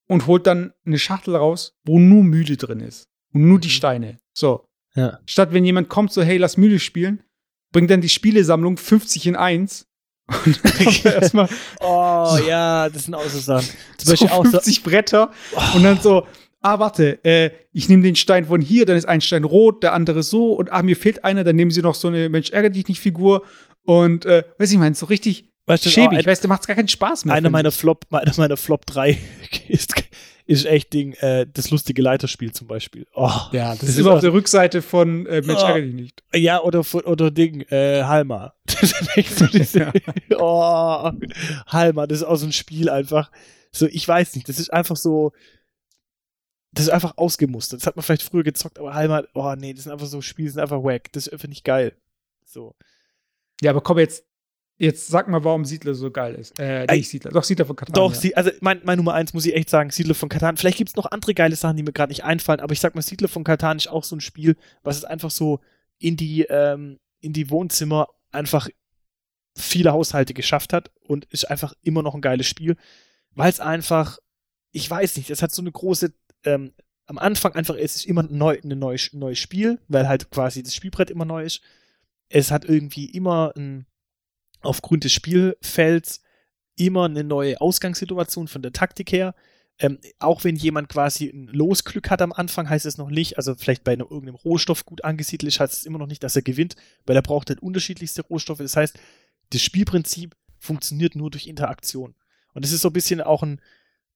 [0.08, 3.72] und holt dann eine Schachtel raus, wo nur Mühle drin ist und nur die Mhm.
[3.72, 4.18] Steine.
[4.34, 4.67] So.
[4.98, 5.20] Ja.
[5.26, 7.24] Statt wenn jemand kommt, so, hey, lass Mühle spielen,
[7.72, 9.88] bringt dann die Spielesammlung 50 in 1
[10.46, 11.48] und dann er erstmal
[11.80, 12.48] Oh, So.
[12.48, 13.68] ja, das sind auch so Sachen.
[13.98, 15.32] Zum so Beispiel auch so, 50 Bretter
[15.76, 16.28] und dann so,
[16.62, 19.94] ah, warte, äh, ich nehme den Stein von hier, dann ist ein Stein rot, der
[19.94, 22.76] andere so und ah, mir fehlt einer, dann nehmen sie noch so eine Mensch ärgert
[22.76, 23.44] dich nicht Figur
[23.84, 26.68] und äh, weiß ich mein, so richtig weißt du, schäbig, auch ein, weißt du, macht's
[26.68, 27.36] gar keinen Spaß mehr.
[27.36, 27.72] einer meiner.
[27.72, 29.18] Flop, einer meiner Flop 3
[29.68, 29.94] ist,
[30.48, 33.06] ist echt Ding, äh, das lustige Leiterspiel zum Beispiel.
[33.14, 35.78] Oh, Ja, das, das ist immer auf der Rückseite von äh, Mensch Oh.
[35.78, 36.24] nicht.
[36.34, 38.54] Ja, oder, von- oder Ding, äh, Halma.
[39.54, 39.92] Diese,
[40.38, 41.12] oh,
[41.68, 43.32] Halma, das ist auch so ein Spiel einfach.
[43.72, 45.34] So, ich weiß nicht, das ist einfach so,
[46.72, 47.82] das ist einfach ausgemustert.
[47.82, 50.50] Das hat man vielleicht früher gezockt, aber Halma, oh nee, das sind einfach so Spiele,
[50.50, 51.12] sind einfach wack.
[51.12, 51.94] Das ist einfach nicht geil.
[52.46, 52.76] So.
[53.62, 54.24] Ja, aber komm jetzt,
[54.78, 56.60] jetzt sag mal, warum Siedler so geil ist.
[56.60, 56.98] Äh, Ey.
[56.98, 57.94] nicht Siedler, doch Siedler von Katan.
[57.94, 58.32] Doch, ja.
[58.36, 60.58] also mein, mein Nummer eins muss ich echt sagen, Siedler von Katan.
[60.58, 62.96] Vielleicht gibt es noch andere geile Sachen, die mir gerade nicht einfallen, aber ich sag
[62.96, 65.60] mal, Siedler von Katan ist auch so ein Spiel, was es einfach so
[66.00, 68.70] in die, ähm, in die Wohnzimmer einfach
[69.56, 72.78] viele Haushalte geschafft hat und ist einfach immer noch ein geiles Spiel,
[73.34, 74.20] weil es einfach,
[74.72, 76.14] ich weiß nicht, es hat so eine große,
[76.44, 76.74] ähm,
[77.08, 80.62] am Anfang einfach, es ist immer ein neu, ein neues, neues Spiel, weil halt quasi
[80.62, 81.62] das Spielbrett immer neu ist.
[82.30, 83.88] Es hat irgendwie immer ein,
[84.62, 86.22] aufgrund des Spielfelds
[86.76, 89.36] immer eine neue Ausgangssituation von der Taktik her.
[89.80, 93.54] Ähm, auch wenn jemand quasi ein Losglück hat am Anfang, heißt es noch nicht, also
[93.54, 96.42] vielleicht bei einem, irgendeinem Rohstoff gut angesiedelt ist, heißt es immer noch nicht, dass er
[96.42, 98.58] gewinnt, weil er braucht halt unterschiedlichste Rohstoffe.
[98.58, 98.98] Das heißt,
[99.52, 102.16] das Spielprinzip funktioniert nur durch Interaktion.
[102.54, 103.62] Und das ist so ein bisschen auch ein,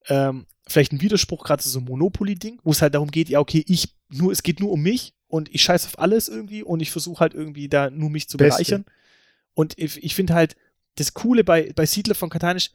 [0.07, 3.39] ähm, vielleicht ein Widerspruch gerade zu so einem Monopoly-Ding, wo es halt darum geht, ja,
[3.39, 6.79] okay, ich, nur, es geht nur um mich und ich scheiße auf alles irgendwie und
[6.79, 8.55] ich versuche halt irgendwie da nur mich zu Beste.
[8.55, 8.85] bereichern.
[9.53, 10.55] Und ich, finde halt,
[10.95, 12.73] das Coole bei, bei Siedler von Katan ist,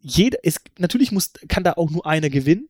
[0.00, 2.68] jeder, es, natürlich muss, kann da auch nur einer gewinnen,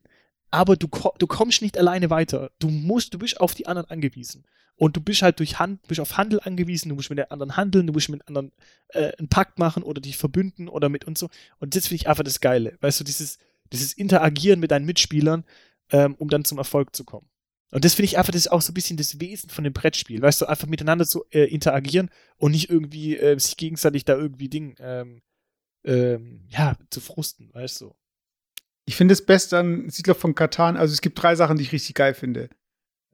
[0.50, 0.88] aber du,
[1.18, 2.52] du kommst nicht alleine weiter.
[2.60, 4.44] Du musst, du bist auf die anderen angewiesen.
[4.76, 7.56] Und du bist halt durch Hand, bist auf Handel angewiesen, du musst mit den anderen
[7.56, 8.52] handeln, du musst mit anderen
[8.88, 11.28] äh, einen Pakt machen oder dich verbünden oder mit und so.
[11.58, 12.76] Und das finde ich einfach das Geile.
[12.80, 13.38] Weißt du, dieses,
[13.72, 15.44] dieses Interagieren mit deinen Mitspielern,
[15.90, 17.28] ähm, um dann zum Erfolg zu kommen.
[17.70, 19.72] Und das finde ich einfach, das ist auch so ein bisschen das Wesen von dem
[19.72, 20.22] Brettspiel.
[20.22, 24.48] Weißt du, einfach miteinander zu äh, interagieren und nicht irgendwie äh, sich gegenseitig da irgendwie
[24.48, 25.22] Ding, ähm,
[25.84, 27.94] ähm, ja, zu frusten, weißt du.
[28.86, 31.72] Ich finde das Beste an Siedler von Katan, also es gibt drei Sachen, die ich
[31.72, 32.50] richtig geil finde.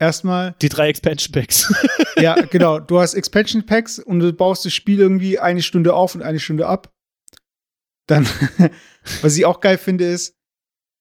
[0.01, 1.73] Erstmal, Die drei Expansion Packs.
[2.17, 6.15] ja, genau, du hast Expansion Packs und du baust das Spiel irgendwie eine Stunde auf
[6.15, 6.93] und eine Stunde ab.
[8.07, 8.27] Dann,
[9.23, 10.37] was ich auch geil finde, ist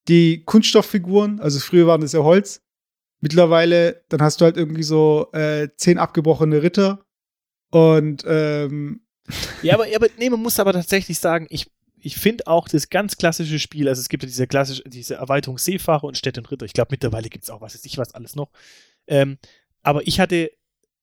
[0.08, 2.62] die Kunststofffiguren, also früher waren das ja Holz.
[3.22, 7.06] Mittlerweile, dann hast du halt irgendwie so äh, zehn abgebrochene Ritter
[7.72, 9.02] und ähm,
[9.62, 13.18] ja, aber, aber nee, man muss aber tatsächlich sagen, ich, ich finde auch das ganz
[13.18, 16.66] klassische Spiel, also es gibt ja diese klassische, diese Erweiterung Seefahrer und Städte und Ritter.
[16.66, 18.50] Ich glaube, mittlerweile gibt es auch was, weiß ich was alles noch.
[19.08, 19.38] Ähm,
[19.84, 20.52] aber ich hatte,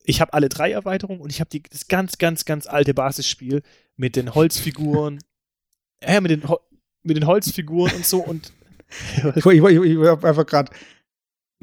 [0.05, 3.63] ich habe alle drei Erweiterungen und ich habe das ganz, ganz, ganz alte Basisspiel
[3.97, 5.19] mit den Holzfiguren,
[6.01, 6.61] äh, mit den, Ho
[7.03, 8.53] mit den Holzfiguren und so und
[9.37, 10.73] ich, ich, ich, ich habe einfach gerade,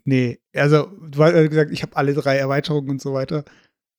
[0.06, 3.44] nee, also du hast ja gesagt, ich habe alle drei Erweiterungen und so weiter.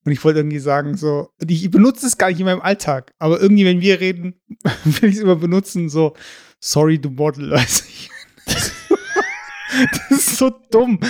[0.05, 3.41] Und ich wollte irgendwie sagen, so, ich benutze es gar nicht in meinem Alltag, aber
[3.41, 4.35] irgendwie, wenn wir reden,
[4.85, 6.15] will ich es immer benutzen, so,
[6.61, 8.11] sorry, du Model, weiß ich.
[8.47, 11.01] das ist so dumm.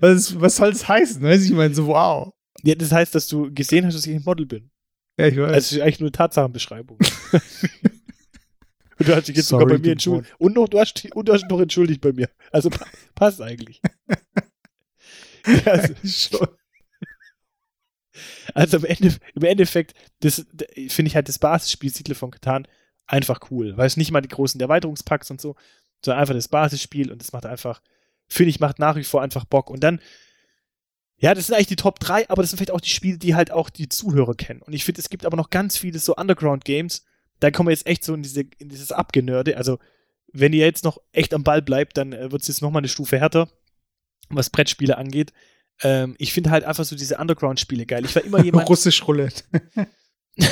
[0.00, 1.22] Was, was soll das heißen?
[1.22, 2.30] Weiß ich, ich meine, so, wow.
[2.62, 4.70] ja, das heißt, dass du gesehen hast, dass ich ein Model bin.
[5.18, 5.44] Ja, ich weiß.
[5.44, 6.98] Also, es ist eigentlich nur eine Tatsachenbeschreibung.
[8.98, 10.34] und du hast dich jetzt Sorry, sogar bei mir entschuldigt.
[10.38, 12.28] Und, noch, du hast, und du hast dich noch entschuldigt bei mir.
[12.50, 12.84] Also pa
[13.14, 13.80] passt eigentlich.
[15.46, 16.48] ja, also, schon.
[18.54, 20.46] also im, Ende, im Endeffekt, das
[20.88, 22.66] finde ich halt das Basisspiel Siedler von Katan
[23.06, 23.76] einfach cool.
[23.76, 25.56] Weil es nicht mal die großen Erweiterungspacks und so,
[26.04, 27.82] sondern einfach das Basisspiel und das macht einfach,
[28.28, 29.70] finde ich, macht nach wie vor einfach Bock.
[29.70, 30.00] Und dann,
[31.18, 33.34] ja, das sind eigentlich die Top 3, aber das sind vielleicht auch die Spiele, die
[33.34, 34.62] halt auch die Zuhörer kennen.
[34.62, 37.04] Und ich finde, es gibt aber noch ganz viele so Underground-Games,
[37.42, 39.56] da kommen wir jetzt echt so in, diese, in dieses Abgenörde.
[39.56, 39.78] Also,
[40.32, 42.88] wenn ihr jetzt noch echt am Ball bleibt, dann äh, wird es jetzt nochmal eine
[42.88, 43.48] Stufe härter,
[44.36, 45.32] was Brettspiele angeht.
[45.82, 48.04] Ähm, ich finde halt einfach so diese Underground-Spiele geil.
[48.04, 48.68] Ich war immer jemand.
[48.68, 49.44] Russisch Roulette.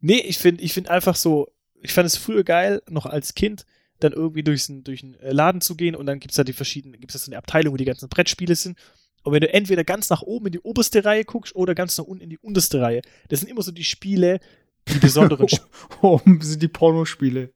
[0.00, 1.48] nee, ich finde ich find einfach so,
[1.82, 3.64] ich fand es früher geil, noch als Kind,
[4.00, 6.44] dann irgendwie durch einen durch einen, äh, Laden zu gehen und dann gibt es da
[6.44, 8.78] die verschiedenen, gibt es so eine Abteilung, wo die ganzen Brettspiele sind.
[9.22, 12.06] Und wenn du entweder ganz nach oben in die oberste Reihe guckst oder ganz nach
[12.06, 14.40] unten in die unterste Reihe, das sind immer so die Spiele,
[14.88, 15.68] die besonderen Spiele.
[16.00, 17.52] Oben sind die Pornospiele.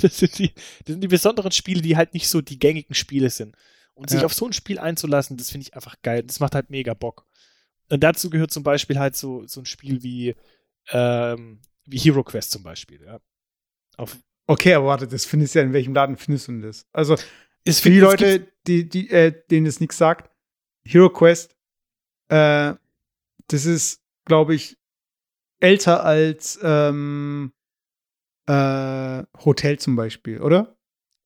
[0.00, 0.52] Das sind, die,
[0.84, 3.54] das sind die besonderen Spiele, die halt nicht so die gängigen Spiele sind.
[4.00, 4.26] Und sich Ja.
[4.26, 6.22] auf so ein Spiel einzulassen, das finde ich einfach geil.
[6.22, 7.26] Das macht halt mega Bock.
[7.90, 10.34] Und dazu gehört zum Beispiel halt so, so ein Spiel wie,
[10.90, 13.02] ähm, wie Hero Quest zum Beispiel.
[13.04, 13.20] Ja.
[13.96, 16.84] Auf, Okay, aber warte, das findest du ja, in welchem Laden findest du denn das?
[16.92, 17.14] Also,
[17.64, 20.30] es für die Leute, die, die, äh, denen es nichts sagt,
[20.84, 21.54] Hero Quest,
[22.28, 22.74] äh,
[23.48, 24.76] das ist, glaube ich,
[25.60, 27.52] älter als ähm,
[28.46, 30.76] äh, Hotel zum Beispiel, oder?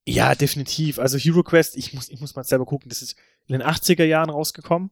[0.06, 0.98] Ja, definitiv.
[0.98, 4.04] Also Hero Quest, ich muss, ich muss mal selber gucken, das ist in den 80er
[4.04, 4.90] Jahren rausgekommen.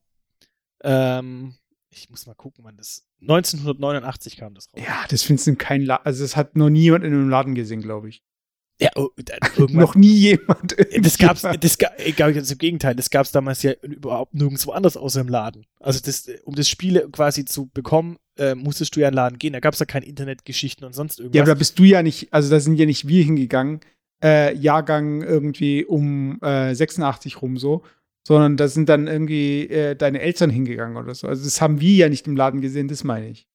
[0.82, 1.54] Ähm,
[1.90, 3.06] ich muss mal gucken, wann das.
[3.20, 4.82] 1989 kam das raus.
[4.84, 6.06] Ja, das findest du in keinem Laden.
[6.06, 8.22] Also, das hat noch nie jemand in einem Laden gesehen, glaube ich.
[8.80, 9.10] Ja, oh.
[9.68, 10.74] Noch nie jemand.
[11.00, 14.72] das gab's, das ga, äh, gar ganz im Gegenteil, das gab's damals ja überhaupt nirgendwo
[14.72, 15.66] anders außer im Laden.
[15.78, 19.16] Also das, äh, um das Spiel quasi zu bekommen, äh, musstest du ja in den
[19.16, 19.52] Laden gehen.
[19.52, 21.36] Da gab's ja keine Internetgeschichten und sonst irgendwas.
[21.36, 23.80] Ja, aber da bist du ja nicht, also da sind ja nicht wir hingegangen,
[24.22, 27.82] äh, Jahrgang irgendwie um äh, 86 rum so,
[28.26, 31.26] sondern da sind dann irgendwie äh, deine Eltern hingegangen oder so.
[31.26, 33.48] Also das haben wir ja nicht im Laden gesehen, das meine ich.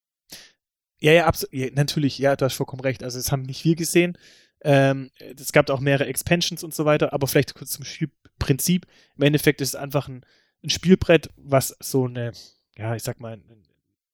[0.99, 1.53] Ja, ja, absolut.
[1.53, 3.03] Ja, natürlich, ja, du hast vollkommen recht.
[3.03, 4.17] Also, das haben nicht wir gesehen.
[4.61, 8.87] Ähm, es gab auch mehrere Expansions und so weiter, aber vielleicht kurz zum Spielprinzip.
[9.15, 10.25] Im Endeffekt ist es einfach ein,
[10.63, 12.31] ein Spielbrett, was so eine,
[12.75, 13.43] ja, ich sag mal, ein,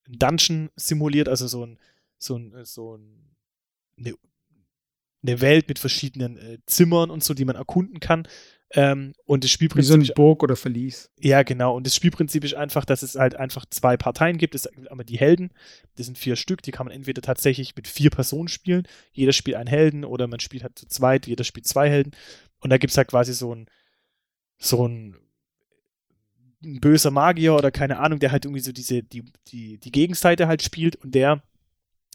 [0.07, 1.79] ein Dungeon simuliert, also so ein,
[2.17, 3.35] so ein, so ein,
[3.97, 4.15] eine,
[5.23, 8.27] eine Welt mit verschiedenen äh, Zimmern und so, die man erkunden kann.
[8.75, 11.11] Ähm, und das Wie Spielprinzip so eine Burg oder Verlies.
[11.19, 11.75] ja, genau.
[11.75, 14.55] Und das Spielprinzip ist einfach, dass es halt einfach zwei Parteien gibt.
[14.55, 15.51] Es gibt einmal die Helden.
[15.95, 16.63] Das sind vier Stück.
[16.63, 18.87] Die kann man entweder tatsächlich mit vier Personen spielen.
[19.11, 21.27] Jeder spielt einen Helden oder man spielt halt zu zweit.
[21.27, 22.13] Jeder spielt zwei Helden.
[22.59, 23.67] Und da gibt es halt quasi so ein,
[24.57, 25.17] so ein,
[26.63, 30.47] ein böser Magier oder keine Ahnung, der halt irgendwie so diese, die, die, die Gegenseite
[30.47, 31.43] halt spielt und der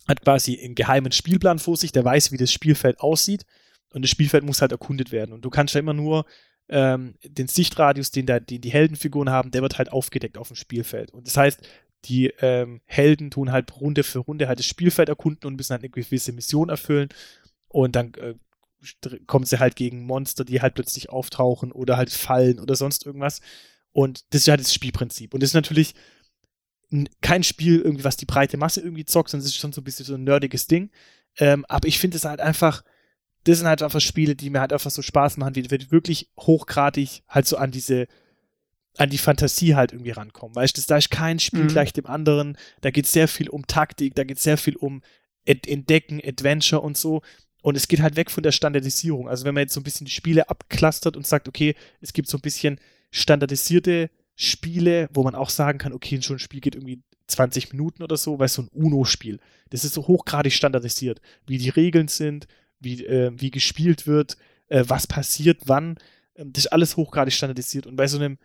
[0.08, 3.44] hat quasi einen geheimen Spielplan vor sich, der weiß, wie das Spielfeld aussieht.
[3.92, 5.32] Und das Spielfeld muss halt erkundet werden.
[5.32, 6.24] Und du kannst ja immer nur
[6.68, 10.56] ähm, den Sichtradius, den, da, den die Heldenfiguren haben, der wird halt aufgedeckt auf dem
[10.56, 11.12] Spielfeld.
[11.12, 11.60] Und das heißt,
[12.04, 15.82] die ähm, Helden tun halt Runde für Runde halt das Spielfeld erkunden und müssen halt
[15.82, 17.08] eine gewisse Mission erfüllen.
[17.68, 18.34] Und dann äh,
[19.26, 23.40] kommen sie halt gegen Monster, die halt plötzlich auftauchen oder halt fallen oder sonst irgendwas.
[23.92, 25.34] Und das ist halt das Spielprinzip.
[25.34, 25.94] Und das ist natürlich
[27.20, 29.84] kein Spiel, irgendwie, was die breite Masse irgendwie zockt, sondern es ist schon so ein
[29.84, 30.90] bisschen so ein nerdiges Ding.
[31.38, 32.82] Ähm, aber ich finde es halt einfach,
[33.44, 36.30] das sind halt einfach Spiele, die mir halt einfach so Spaß machen, wie die wirklich
[36.38, 38.06] hochgradig halt so an diese,
[38.96, 40.56] an die Fantasie halt irgendwie rankommen.
[40.56, 41.68] Weißt du, da ist kein Spiel Mhm.
[41.68, 45.02] gleich dem anderen, da geht sehr viel um Taktik, da geht sehr viel um
[45.44, 47.22] Ent Entdecken, Adventure und so.
[47.62, 49.28] Und es geht halt weg von der Standardisierung.
[49.28, 52.28] Also wenn man jetzt so ein bisschen die Spiele abklustert und sagt, okay, es gibt
[52.28, 52.80] so ein bisschen
[53.10, 54.10] standardisierte
[54.40, 58.16] Spiele, wo man auch sagen kann, okay, schon ein Spiel geht irgendwie 20 Minuten oder
[58.16, 62.46] so, weil so ein UNO-Spiel, das ist so hochgradig standardisiert, wie die Regeln sind,
[62.78, 64.36] wie, äh, wie gespielt wird,
[64.68, 65.96] äh, was passiert, wann.
[66.36, 67.88] Ähm, das ist alles hochgradig standardisiert.
[67.88, 68.38] Und bei so einem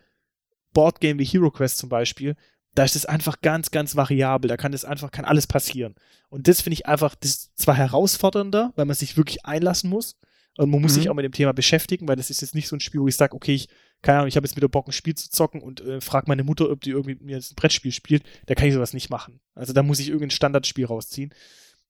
[0.72, 2.34] Boardgame wie Hero Quest zum Beispiel,
[2.74, 4.48] da ist es einfach ganz, ganz variabel.
[4.48, 5.94] Da kann das einfach, kann alles passieren.
[6.28, 10.16] Und das finde ich einfach, das ist zwar herausfordernder, weil man sich wirklich einlassen muss.
[10.56, 10.96] Und man muss Mhm.
[10.96, 13.06] sich auch mit dem Thema beschäftigen, weil das ist jetzt nicht so ein Spiel, wo
[13.06, 13.68] ich sage, okay, ich,
[14.04, 16.44] keine Ahnung, ich habe jetzt wieder Bock, ein Spiel zu zocken und äh, frage meine
[16.44, 18.22] Mutter, ob die irgendwie mit mir jetzt ein Brettspiel spielt.
[18.46, 19.40] Da kann ich sowas nicht machen.
[19.54, 21.32] Also da muss ich irgendein Standardspiel rausziehen.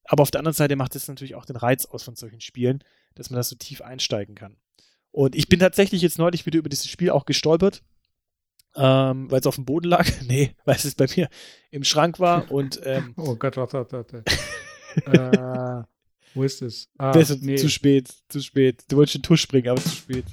[0.05, 2.85] Aber auf der anderen Seite macht es natürlich auch den Reiz aus von solchen Spielen,
[3.17, 4.57] dass man da so tief einsteigen kann.
[5.11, 7.83] Und ich bin tatsächlich jetzt neulich wieder über dieses Spiel auch gestolpert,
[8.77, 10.09] ähm, weil es auf dem Boden lag.
[10.29, 11.29] nee, weil es bei mir
[11.73, 14.25] im Schrank war und ähm, Oh Gott, warte, warte, warte.
[15.83, 15.85] äh,
[16.35, 16.89] wo ist es?
[16.97, 17.57] Ah, das ist nee.
[17.57, 18.85] zu spät, zu spät.
[18.89, 20.27] Du wolltest den Tusch springen, aber zu spät.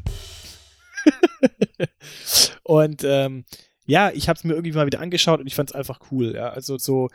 [2.64, 3.46] und ähm,
[3.86, 6.34] ja, ich habe es mir irgendwie mal wieder angeschaut und ich fand es einfach cool.
[6.36, 6.50] Ja?
[6.50, 7.10] Also so,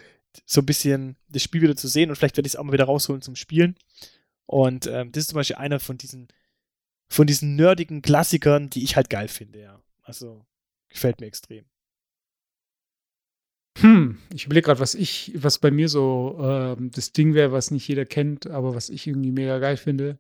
[0.44, 2.72] so ein bisschen das Spiel wieder zu sehen und vielleicht werde ich es auch mal
[2.72, 3.76] wieder rausholen zum Spielen.
[4.46, 6.28] Und ähm, das ist zum Beispiel einer von diesen,
[7.08, 9.80] von diesen nerdigen Klassikern, die ich halt geil finde, ja.
[10.02, 10.44] Also
[10.88, 11.64] gefällt mir extrem.
[13.78, 17.70] Hm, ich überlege gerade, was ich, was bei mir so ähm, das Ding wäre, was
[17.70, 20.18] nicht jeder kennt, aber was ich irgendwie mega geil finde.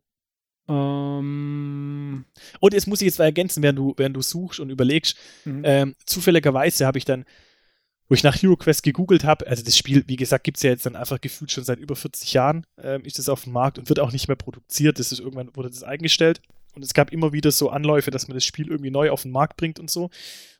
[0.68, 2.24] Ähm,
[2.60, 5.16] Und jetzt muss ich jetzt mal ergänzen, während du, während du suchst und überlegst.
[5.44, 5.62] mhm.
[5.64, 7.24] Ähm, zufälligerweise habe ich dann,
[8.08, 10.86] wo ich nach HeroQuest gegoogelt habe, also das Spiel, wie gesagt, gibt es ja jetzt
[10.86, 13.88] dann einfach gefühlt schon seit über 40 Jahren, ähm, ist es auf dem Markt und
[13.88, 14.98] wird auch nicht mehr produziert.
[14.98, 16.40] Das ist irgendwann wurde das eingestellt.
[16.74, 19.32] Und es gab immer wieder so Anläufe, dass man das Spiel irgendwie neu auf den
[19.32, 20.10] Markt bringt und so.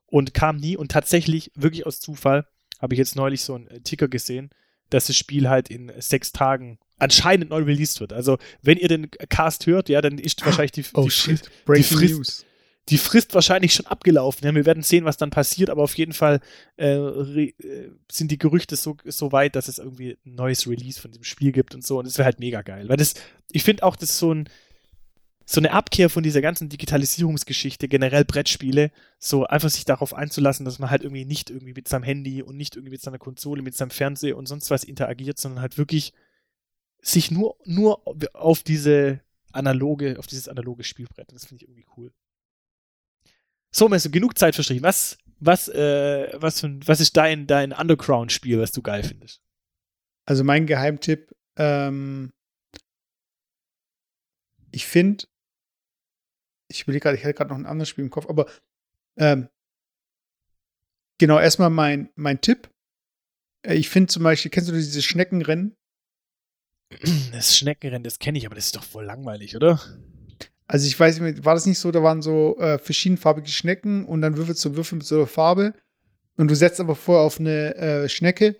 [0.06, 0.76] Und kam nie.
[0.76, 2.46] Und tatsächlich, wirklich aus Zufall,
[2.80, 4.50] habe ich jetzt neulich so einen Ticker gesehen,
[4.90, 8.12] dass das Spiel halt in sechs Tagen anscheinend neu released wird.
[8.12, 11.98] Also, wenn ihr den Cast hört, ja, dann ist wahrscheinlich die, oh die shit, Breaking
[11.98, 12.44] Frist- News.
[12.88, 14.46] die Frist wahrscheinlich schon abgelaufen.
[14.46, 16.40] Ja, wir werden sehen, was dann passiert, aber auf jeden Fall
[16.76, 17.52] äh, äh,
[18.10, 21.52] sind die Gerüchte so, so weit, dass es irgendwie ein neues Release von dem Spiel
[21.52, 21.98] gibt und so.
[21.98, 22.88] Und das wäre halt mega geil.
[22.88, 23.14] Weil das,
[23.52, 24.48] ich finde auch, das ist so ein
[25.48, 28.90] so eine Abkehr von dieser ganzen Digitalisierungsgeschichte, generell Brettspiele,
[29.20, 32.56] so einfach sich darauf einzulassen, dass man halt irgendwie nicht irgendwie mit seinem Handy und
[32.56, 36.12] nicht irgendwie mit seiner Konsole, mit seinem Fernseher und sonst was interagiert, sondern halt wirklich
[37.06, 38.02] sich nur, nur
[38.34, 39.20] auf diese
[39.52, 41.32] analoge, auf dieses analoge Spielbrett.
[41.32, 42.12] Das finde ich irgendwie cool.
[43.72, 44.82] So, Messi, genug Zeit verstrichen.
[44.82, 49.40] Was, was, äh, was, was ist dein, dein Underground-Spiel, was du geil findest?
[50.24, 52.32] Also mein Geheimtipp, ähm,
[54.72, 55.26] ich finde,
[56.68, 58.50] ich überlege gerade, ich hätte gerade noch ein anderes Spiel im Kopf, aber
[59.16, 59.48] ähm,
[61.18, 62.68] genau, erstmal mein, mein Tipp.
[63.62, 65.76] Äh, Ich finde zum Beispiel, kennst du dieses Schneckenrennen?
[67.32, 69.80] Das Schneckenrennen, das kenne ich, aber das ist doch voll langweilig, oder?
[70.66, 74.20] Also ich weiß nicht war das nicht so, da waren so äh, verschiedenfarbige Schnecken und
[74.20, 75.74] dann würfelst du Würfel mit so einer Farbe
[76.36, 78.56] und du setzt aber vorher auf eine äh, Schnecke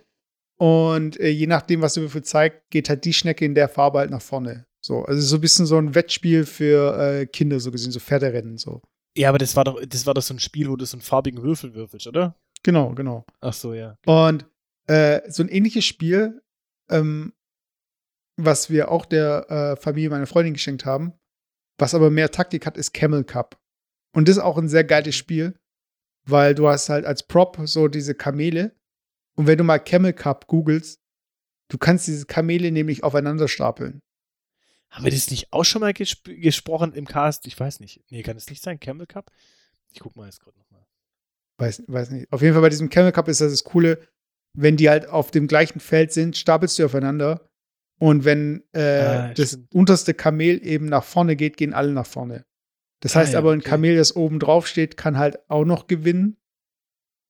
[0.59, 3.99] und äh, je nachdem, was der Würfel zeigt, geht halt die Schnecke in der Farbe
[3.99, 4.67] halt nach vorne.
[4.81, 8.57] So, also so ein bisschen so ein Wettspiel für äh, Kinder, so gesehen, so Pferderennen,
[8.57, 8.83] so.
[9.17, 11.03] Ja, aber das war doch, das war doch so ein Spiel, wo du so einen
[11.03, 12.37] farbigen Würfel würfelst, oder?
[12.63, 13.25] Genau, genau.
[13.41, 13.97] Ach so, ja.
[14.07, 14.47] Und
[14.87, 16.41] äh, so ein ähnliches Spiel,
[16.89, 17.33] ähm,
[18.37, 21.13] was wir auch der äh, Familie meiner Freundin geschenkt haben,
[21.79, 23.61] was aber mehr Taktik hat, ist Camel Cup.
[24.13, 25.59] Und das ist auch ein sehr geiles Spiel,
[26.25, 28.75] weil du hast halt als Prop so diese Kamele.
[29.37, 31.01] Und wenn du mal Camel Cup googelst,
[31.69, 34.01] du kannst diese Kamele nämlich aufeinander stapeln.
[34.91, 37.47] Haben wir das nicht auch schon mal gesp gesprochen im Cast?
[37.47, 38.03] Ich weiß nicht.
[38.09, 38.81] Nee, kann es nicht sein?
[38.81, 39.31] Camel Cup?
[39.93, 40.87] Ich guck mal jetzt gerade nochmal.
[41.59, 42.33] Weiß, weiß nicht.
[42.33, 44.07] Auf jeden Fall bei diesem Camel Cup ist das das Coole,
[44.55, 47.47] wenn die halt auf dem gleichen Feld sind, stapelst du aufeinander.
[47.99, 49.75] Und wenn äh, Ah, das stimmt.
[49.75, 52.45] unterste Kamel eben nach vorne geht, gehen alle nach vorne.
[53.01, 53.69] Das Ah, heißt ja, aber, ein okay.
[53.71, 56.37] Kamel, das oben drauf steht, kann halt auch noch gewinnen.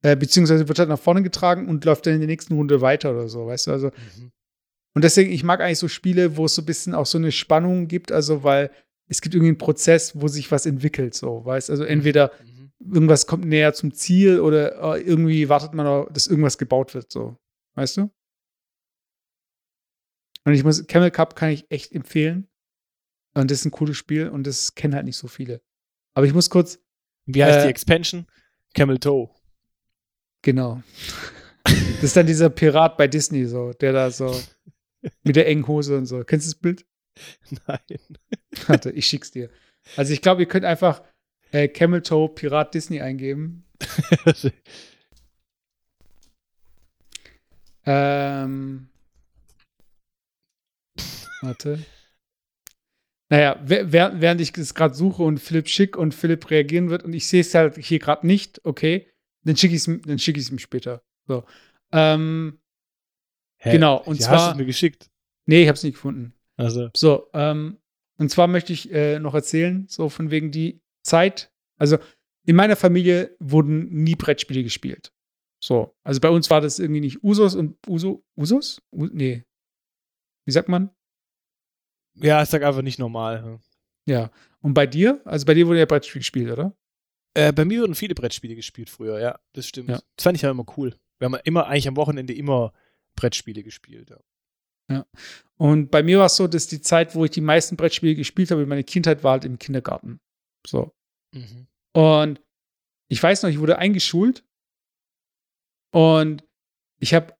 [0.03, 3.13] Äh, beziehungsweise wird halt nach vorne getragen und läuft dann in der nächsten Runde weiter
[3.13, 3.71] oder so, weißt du?
[3.73, 4.33] Also, Mhm.
[4.95, 7.33] und deswegen, ich mag eigentlich so Spiele, wo es so ein bisschen auch so eine
[7.33, 8.71] Spannung gibt, also weil
[9.09, 12.73] es gibt irgendwie einen Prozess, wo sich was entwickelt, so, weißt Also entweder Mhm.
[12.95, 17.11] irgendwas kommt näher zum Ziel oder äh, irgendwie wartet man, noch, dass irgendwas gebaut wird,
[17.11, 17.37] so.
[17.75, 18.11] Weißt du?
[20.47, 22.49] Und ich muss, Camel Cup kann ich echt empfehlen.
[23.35, 25.61] Und das ist ein cooles Spiel und das kennen halt nicht so viele.
[26.15, 26.79] Aber ich muss kurz,
[27.27, 28.27] Wie heißt Äh, die Expansion?
[28.73, 29.29] Camel Toe.
[30.43, 30.83] genau.
[31.65, 34.35] das ist dann dieser Pirat bei Disney, so, der da so
[35.25, 36.23] mit der engen Hose und so.
[36.25, 36.87] Kennst du das Bild?
[37.67, 37.81] Nein.
[38.69, 39.51] Warte, ich schick's dir.
[39.97, 41.03] Also ich glaube, ihr könnt einfach
[41.51, 43.65] äh, Camel Toe Pirat Disney eingeben.
[47.85, 48.89] Ähm,
[51.41, 51.79] warte.
[53.29, 57.27] Naja, während ich es gerade suche und Philipp schick und Philipp reagieren wird und ich
[57.27, 59.11] sehe es halt hier gerade nicht, okay,
[59.43, 61.03] dann schicke ich es dann schicke ich es ihm später.
[61.27, 61.45] So.
[61.93, 62.61] Ähm,
[63.59, 63.73] Hä?
[63.73, 65.11] Genau, und Ja, zwar- Hast du es mir geschickt.
[65.47, 66.35] nee, ich habe es nicht gefunden.
[66.57, 66.91] Also.
[66.97, 67.79] So, ähm,
[68.19, 71.51] und zwar möchte ich äh, noch erzählen, so von wegen die Zeit.
[71.79, 71.99] Also
[72.45, 75.13] in meiner Familie wurden nie Brettspiele gespielt.
[75.61, 78.81] So, also bei uns war das irgendwie nicht Usos und Uso, Usos?
[78.93, 79.43] U nee.
[80.45, 80.91] Wie sagt man?
[82.17, 83.61] Ja, ich sag einfach nicht normal.
[84.07, 84.31] Ja.
[84.61, 85.21] Und bei dir?
[85.25, 86.77] Also bei dir wurde ja Brettspiel gespielt, oder?
[87.35, 89.91] Äh, bei mir wurden viele Brettspiele gespielt früher, ja, das stimmt.
[89.91, 90.01] Ja.
[90.17, 90.97] Das fand ich ja immer cool.
[91.19, 92.73] Wir haben immer, eigentlich am Wochenende immer
[93.15, 94.11] Brettspiele gespielt.
[94.91, 95.07] Ja.
[95.57, 98.51] Und bei mir war es so, dass die Zeit, wo ich die meisten Brettspiele gespielt
[98.51, 100.21] habe in meiner Kindheit, war halt im Kindergarten.
[100.67, 100.95] So.
[101.33, 101.67] Mhm.
[101.93, 102.41] Und
[103.09, 104.45] ich weiß noch, ich wurde eingeschult
[105.93, 106.45] und
[106.99, 107.37] ich habe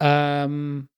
[0.00, 0.88] ähm,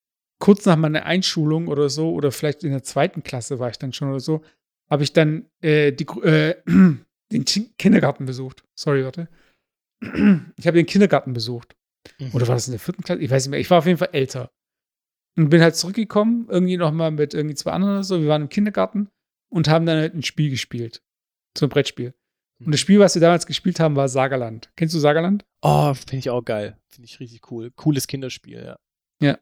[0.44, 3.94] kurz nach meiner Einschulung oder so, oder vielleicht in der zweiten Klasse war ich dann
[3.94, 4.42] schon oder so,
[4.90, 6.54] habe ich dann äh, die, äh,
[7.32, 8.62] den Ki- Kindergarten besucht.
[8.78, 9.28] Sorry, warte.
[10.58, 11.74] Ich habe den Kindergarten besucht.
[12.18, 12.30] Mhm.
[12.34, 13.22] Oder war das in der vierten Klasse?
[13.22, 13.60] Ich weiß nicht mehr.
[13.60, 14.50] Ich war auf jeden Fall älter.
[15.38, 18.20] Und bin halt zurückgekommen, irgendwie nochmal mit irgendwie zwei anderen oder so.
[18.20, 19.08] Wir waren im Kindergarten
[19.50, 21.02] und haben dann halt ein Spiel gespielt.
[21.56, 22.12] So ein Brettspiel.
[22.64, 24.70] Und das Spiel, was wir damals gespielt haben, war Sagerland.
[24.76, 25.44] Kennst du Sagerland?
[25.62, 26.76] Oh, finde ich auch geil.
[26.90, 27.70] Finde ich richtig cool.
[27.74, 28.76] Cooles Kinderspiel,
[29.22, 29.38] ja.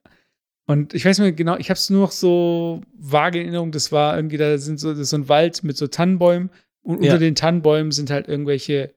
[0.66, 3.72] Und ich weiß nicht mehr genau, ich habe es nur noch so vage in Erinnerung.
[3.72, 6.50] Das war irgendwie, da sind so, so ein Wald mit so Tannenbäumen.
[6.82, 7.12] Und Ja.
[7.12, 8.94] unter den Tannenbäumen sind halt irgendwelche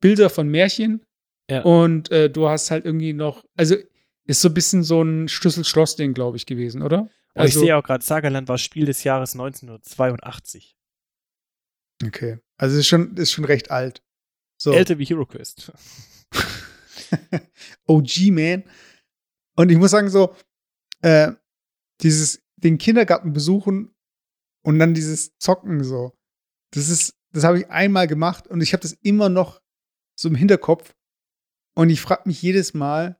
[0.00, 1.04] Bilder von Märchen.
[1.50, 1.62] Ja.
[1.62, 3.76] Und äh, du hast halt irgendwie noch, also
[4.26, 7.08] ist so ein bisschen so ein Schlüssel-Schloss-Ding, glaube ich, gewesen, oder?
[7.34, 10.76] Aber ich sehe auch gerade, Sagerland war Spiel des Jahres 1982.
[12.04, 12.38] Okay.
[12.56, 14.02] Also ist schon, ist schon recht alt.
[14.58, 14.72] So.
[14.72, 15.72] Älter wie Hero Quest.
[17.86, 18.64] OG, man.
[19.56, 20.34] Und ich muss sagen, so,
[21.02, 21.32] äh,
[22.00, 23.94] dieses, den Kindergarten besuchen
[24.62, 26.12] und dann dieses Zocken so,
[26.72, 29.60] das ist, das habe ich einmal gemacht und ich habe das immer noch
[30.14, 30.94] so im Hinterkopf.
[31.74, 33.18] Und ich frage mich jedes Mal,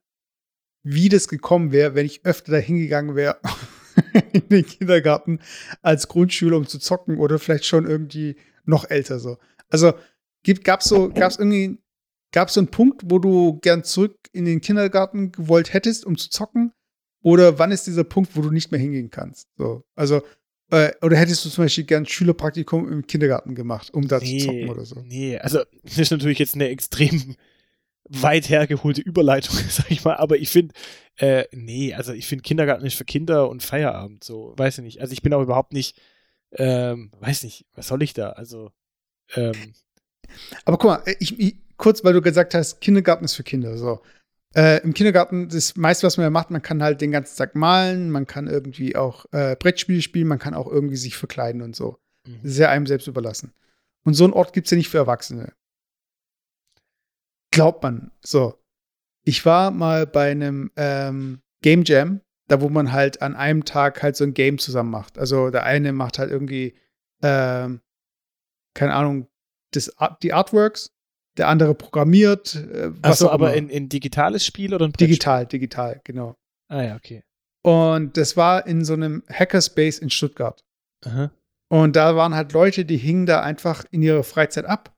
[0.83, 3.41] wie das gekommen wäre, wenn ich öfter da hingegangen wäre
[4.33, 5.41] in den Kindergarten
[5.81, 9.39] als Grundschüler, um zu zocken oder vielleicht schon irgendwie noch älter so.
[9.71, 9.95] Also
[10.65, 11.83] gab es so, gab's irgendwie
[12.33, 16.17] Gab es so einen Punkt, wo du gern zurück in den Kindergarten gewollt hättest, um
[16.17, 16.73] zu zocken?
[17.23, 19.49] Oder wann ist dieser Punkt, wo du nicht mehr hingehen kannst?
[19.57, 20.23] So, also,
[20.71, 24.69] äh, oder hättest du zum Beispiel gern Schülerpraktikum im Kindergarten gemacht, um da zu zocken
[24.71, 25.03] oder so?
[25.05, 27.37] Nee, also das ist natürlich jetzt eine extrem
[28.09, 30.75] weit hergeholte Überleitung, sag ich mal, aber ich finde,
[31.17, 35.01] äh, nee, also ich finde Kindergarten ist für Kinder und Feierabend so, weiß ich nicht.
[35.01, 36.01] Also ich bin auch überhaupt nicht,
[36.53, 38.31] ähm, weiß nicht, was soll ich da?
[38.31, 38.71] Also,
[39.35, 39.75] ähm,
[40.65, 43.77] Aber guck mal, ich, ich, kurz, weil du gesagt hast, Kindergarten ist für Kinder.
[43.77, 44.01] So.
[44.55, 47.55] Äh, Im Kindergarten, das meiste, was man ja macht, man kann halt den ganzen Tag
[47.55, 51.75] malen, man kann irgendwie auch äh, Brettspiele spielen, man kann auch irgendwie sich verkleiden und
[51.75, 51.99] so.
[52.25, 53.53] Das ist ja einem selbst überlassen.
[54.05, 55.53] Und so einen Ort gibt es ja nicht für Erwachsene.
[57.51, 58.11] Glaubt man.
[58.21, 58.59] So.
[59.25, 64.03] Ich war mal bei einem ähm, Game Jam, da wo man halt an einem Tag
[64.03, 65.19] halt so ein Game zusammen macht.
[65.19, 66.75] Also der eine macht halt irgendwie,
[67.23, 67.81] ähm,
[68.75, 69.29] keine Ahnung,
[69.71, 70.93] das die Artworks,
[71.37, 72.55] der andere programmiert.
[72.55, 75.09] Äh, Achso, aber in, in digitales Spiel oder ein Brettspiel?
[75.09, 76.37] digital, digital, genau.
[76.69, 77.23] Ah ja, okay.
[77.63, 80.65] Und das war in so einem Hackerspace in Stuttgart.
[81.05, 81.31] Aha.
[81.69, 84.95] Und da waren halt Leute, die hingen da einfach in ihrer Freizeit ab.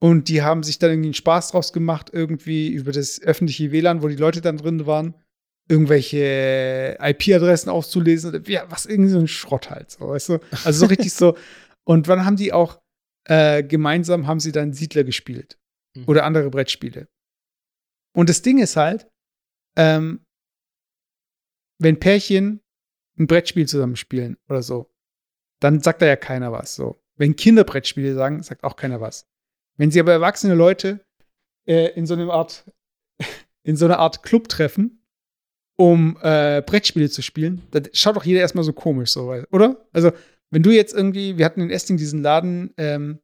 [0.00, 4.02] Und die haben sich dann irgendwie einen Spaß draus gemacht, irgendwie über das öffentliche WLAN,
[4.02, 5.14] wo die Leute dann drin waren,
[5.68, 10.38] irgendwelche IP-Adressen aufzulesen oder ja, was irgendwie so ein Schrott halt, so, weißt du?
[10.64, 11.36] Also so richtig so.
[11.84, 12.81] Und wann haben die auch
[13.24, 15.58] äh, gemeinsam haben sie dann Siedler gespielt
[15.94, 16.04] Mhm.
[16.06, 17.08] oder andere Brettspiele.
[18.14, 19.08] Und das Ding ist halt,
[19.76, 20.24] ähm,
[21.78, 22.60] wenn Pärchen
[23.18, 24.90] ein Brettspiel zusammen spielen oder so,
[25.60, 26.74] dann sagt da ja keiner was.
[26.74, 27.02] So.
[27.16, 29.28] Wenn Kinder Brettspiele sagen, sagt auch keiner was.
[29.76, 31.04] Wenn sie aber erwachsene Leute
[31.66, 32.70] äh, in so einer Art,
[33.62, 35.04] in so einer Art Club treffen,
[35.76, 39.88] um äh, Brettspiele zu spielen, dann schaut doch jeder erstmal so komisch, so, oder?
[39.92, 40.12] Also,
[40.52, 43.18] wenn du jetzt irgendwie, wir hatten in Esting diesen Laden, ähm,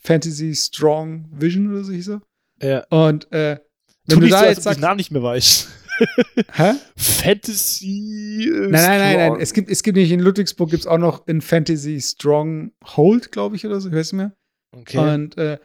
[0.00, 2.22] Fantasy Strong Vision oder so hieß er.
[2.60, 2.84] Ja.
[2.88, 3.60] Und äh,
[4.06, 5.68] wenn du nicht da so, als jetzt du sagst, Namen nicht mehr weißt.
[6.52, 6.72] hä?
[6.96, 8.48] Fantasy.
[8.48, 9.26] äh, Nein, nein, nein, nein.
[9.26, 9.40] Strong.
[9.40, 13.30] Es gibt, es gibt nicht in Ludwigsburg gibt es auch noch in Fantasy Strong Hold,
[13.30, 14.32] glaube ich, oder so, hörst du mir?
[14.74, 14.98] Okay.
[14.98, 15.58] Und, äh,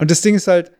[0.00, 0.72] und das Ding ist halt,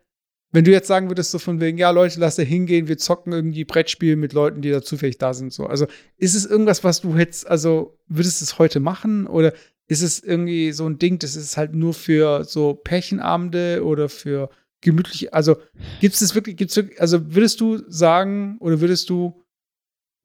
[0.55, 3.33] wenn du jetzt sagen würdest, so von wegen, ja, Leute, lass da hingehen, wir zocken
[3.33, 5.53] irgendwie Brettspiel mit Leuten, die da zufällig da sind.
[5.53, 5.67] So.
[5.67, 5.87] Also
[6.17, 9.27] ist es irgendwas, was du hättest, also würdest du es heute machen?
[9.27, 9.53] Oder
[9.89, 14.49] ist es irgendwie so ein Ding, das ist halt nur für so Pärchenabende oder für
[14.81, 15.57] gemütlich, also
[16.01, 19.45] gibt es das wirklich, gibt's wirklich, also würdest du sagen oder würdest du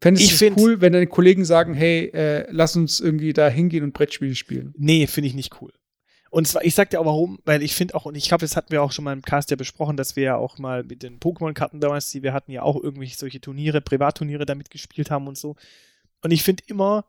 [0.01, 3.49] Fändest Ich du es cool, wenn deine Kollegen sagen, hey, äh, lass uns irgendwie da
[3.49, 4.73] hingehen und Brettspiele spielen?
[4.77, 5.73] Nee, finde ich nicht cool.
[6.30, 8.55] Und zwar, ich sag dir auch warum, weil ich finde auch, und ich glaube, das
[8.55, 11.01] hatten wir auch schon mal im Cast ja besprochen, dass wir ja auch mal mit
[11.01, 15.27] den Pokémon-Karten damals, die wir hatten, ja auch irgendwie solche Turniere, Privatturniere damit gespielt haben
[15.27, 15.55] und so.
[16.21, 17.05] Und ich finde immer,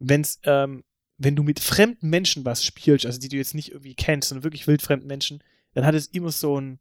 [0.00, 0.82] wenn's, ähm,
[1.18, 4.44] wenn du mit fremden Menschen was spielst, also die du jetzt nicht irgendwie kennst, sondern
[4.44, 5.42] wirklich wildfremden Menschen,
[5.74, 6.80] dann hat es immer so ein,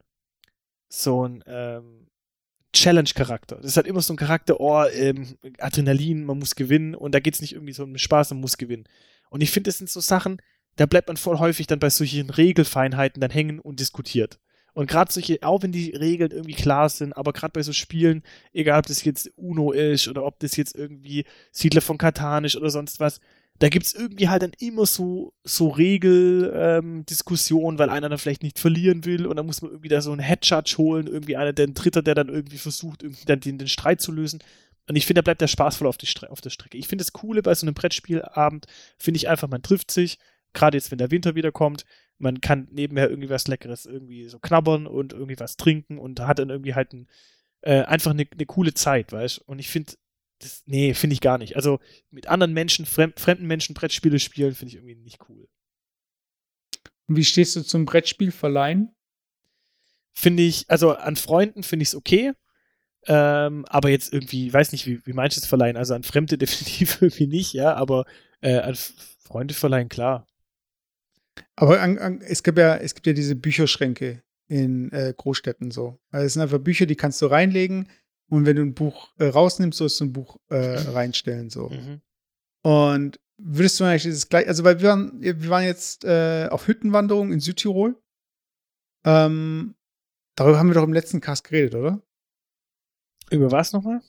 [0.89, 2.07] so ein, ähm,
[2.73, 3.57] Challenge-Charakter.
[3.61, 7.39] Das hat immer so ein Charakter, oh, ähm, Adrenalin, man muss gewinnen und da geht's
[7.39, 8.85] nicht irgendwie so um Spaß, man muss gewinnen.
[9.29, 10.41] Und ich finde, das sind so Sachen,
[10.75, 14.39] da bleibt man voll häufig dann bei solchen Regelfeinheiten dann hängen und diskutiert.
[14.73, 18.23] Und gerade solche, auch wenn die Regeln irgendwie klar sind, aber gerade bei so Spielen,
[18.53, 22.55] egal ob das jetzt Uno ist oder ob das jetzt irgendwie Siedler von Katan ist
[22.55, 23.19] oder sonst was,
[23.59, 29.05] da gibt's irgendwie halt dann immer so, so Regeldiskussionen, weil einer dann vielleicht nicht verlieren
[29.05, 31.75] will und dann muss man irgendwie da so einen Headjudge holen, irgendwie einer, der ein
[31.75, 34.39] Dritter, der dann irgendwie versucht, irgendwie dann den, den Streit zu lösen.
[34.89, 36.77] Und ich finde, da bleibt der Spaß voll auf, die auf der Strecke.
[36.77, 38.65] Ich finde das Coole bei so einem Brettspielabend,
[38.97, 40.17] finde ich einfach, man trifft sich,
[40.53, 41.85] gerade jetzt, wenn der Winter wieder kommt,
[42.17, 46.39] man kann nebenher irgendwie was Leckeres irgendwie so knabbern und irgendwie was trinken und hat
[46.39, 47.07] dann irgendwie halt ein,
[47.61, 49.93] äh, einfach eine, eine coole Zeit, weißt Und ich finde,
[50.39, 51.55] das, nee, finde ich gar nicht.
[51.55, 51.79] Also
[52.11, 55.47] mit anderen Menschen, fremd, fremden Menschen Brettspiele spielen, finde ich irgendwie nicht cool.
[57.07, 58.95] Und wie stehst du zum Brettspiel verleihen?
[60.13, 62.33] Finde ich, also an Freunden finde ich es okay.
[63.05, 65.75] Ähm, aber jetzt irgendwie, ich weiß nicht, wie, wie meinst du es verleihen?
[65.75, 68.05] Also an Fremde definitiv irgendwie nicht, ja, aber
[68.41, 68.75] äh, an
[69.23, 70.27] Freunde verleihen, klar.
[71.55, 75.99] Aber an, an, es gibt ja, es gibt ja diese Bücherschränke in äh, Großstädten so.
[76.11, 77.89] Also es sind einfach Bücher, die kannst du reinlegen
[78.29, 81.69] und wenn du ein Buch äh, rausnimmst, sollst du ein Buch äh, reinstellen so.
[81.69, 82.01] Mhm.
[82.63, 86.67] Und würdest du eigentlich dieses gleich, also weil wir waren, wir waren jetzt äh, auf
[86.67, 88.01] Hüttenwanderung in Südtirol.
[89.05, 89.75] Ähm,
[90.35, 92.01] darüber haben wir doch im letzten Cast geredet, oder?
[93.29, 94.01] Über was nochmal?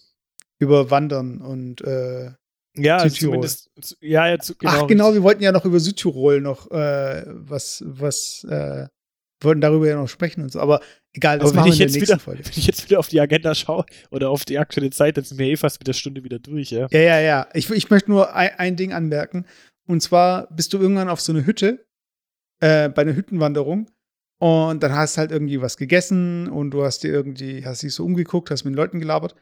[0.58, 2.32] Über Wandern und äh,
[2.76, 3.48] Ja, also Südtirol.
[4.00, 4.72] ja, ja, zu, genau.
[4.72, 8.86] Ach genau, wir wollten ja noch über Südtirol noch äh, was, was, äh,
[9.40, 10.80] wollten darüber ja noch sprechen und so, aber
[11.12, 12.44] egal, das Aber wenn machen wir ich, in der jetzt nächsten wieder, Folge.
[12.44, 15.38] wenn ich jetzt wieder auf die Agenda schaue oder auf die aktuelle Zeit, dann sind
[15.38, 16.88] wir eh fast mit der Stunde wieder durch, ja.
[16.90, 17.48] Ja, ja, ja.
[17.54, 19.46] Ich, ich möchte nur ein, ein Ding anmerken.
[19.86, 21.86] Und zwar bist du irgendwann auf so eine Hütte,
[22.60, 23.90] äh, bei einer Hüttenwanderung.
[24.38, 28.04] Und dann hast halt irgendwie was gegessen und du hast dir irgendwie, hast dich so
[28.04, 29.34] umgeguckt, hast mit den Leuten gelabert.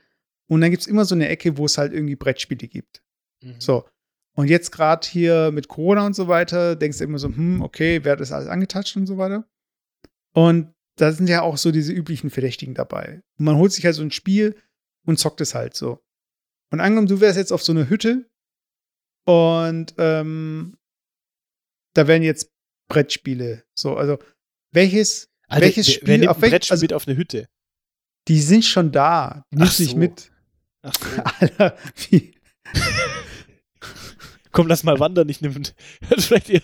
[0.49, 3.03] Und dann gibt es immer so eine Ecke, wo es halt irgendwie Brettspiele gibt.
[3.43, 3.61] Mhm.
[3.61, 3.87] So.
[4.35, 8.03] Und jetzt gerade hier mit Corona und so weiter, denkst du immer so, hm, okay,
[8.05, 9.47] wer hat das alles angetatscht und so weiter.
[10.33, 13.23] Und da sind ja auch so diese üblichen Verdächtigen dabei.
[13.39, 14.57] Und man holt sich halt so ein Spiel
[15.05, 16.03] und zockt es halt so.
[16.71, 18.31] Und angenommen, du wärst jetzt auf so einer Hütte
[19.27, 20.79] und ähm,
[21.95, 22.51] da wären jetzt
[22.89, 23.65] Brettspiele.
[23.75, 24.19] So, also
[24.73, 27.17] welches, Alter, welches wer- Spiel, wer nimmt auf ein welch, Brettspiel also mit auf eine
[27.17, 27.49] Hütte?
[28.29, 29.45] die sind schon da.
[29.53, 29.97] Die nimmst so.
[29.97, 30.31] mit.
[30.83, 31.23] Ach so.
[31.41, 31.77] Alter,
[32.09, 32.35] wie,
[34.53, 35.55] Komm, lass mal wandern, ich nehme
[36.19, 36.61] vielleicht ein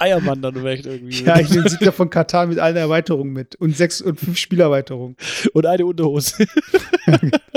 [0.00, 1.22] Eierwandern vielleicht irgendwie.
[1.24, 3.54] ja, ich nehme Siedler von Katar mit allen Erweiterungen mit.
[3.56, 5.16] Und sechs und fünf Spielerweiterungen.
[5.52, 6.46] Und eine Unterhose.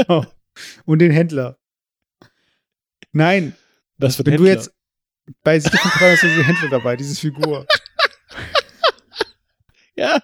[0.08, 0.24] Oh.
[0.86, 1.58] Und den Händler.
[3.14, 3.56] Nein,
[3.98, 4.54] Das wird wenn du Händler.
[4.54, 4.72] jetzt
[5.44, 7.66] bei Siedler von Katar hast du diesen Händler dabei, diese Figur.
[9.96, 10.22] Ja.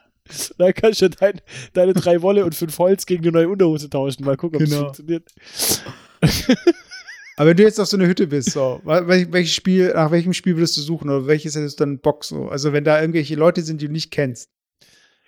[0.57, 1.39] Da kannst du dein,
[1.73, 4.25] deine drei Wolle und fünf Holz gegen eine neue Unterhose tauschen.
[4.25, 4.83] Mal gucken, ob es Genau.
[4.85, 5.29] funktioniert.
[7.37, 10.33] Aber wenn du jetzt auf so einer Hütte bist, so, wel- welches Spiel, nach welchem
[10.33, 12.49] Spiel würdest du suchen oder welches hättest du dann Bock so?
[12.49, 14.49] Also wenn da irgendwelche Leute sind, die du nicht kennst.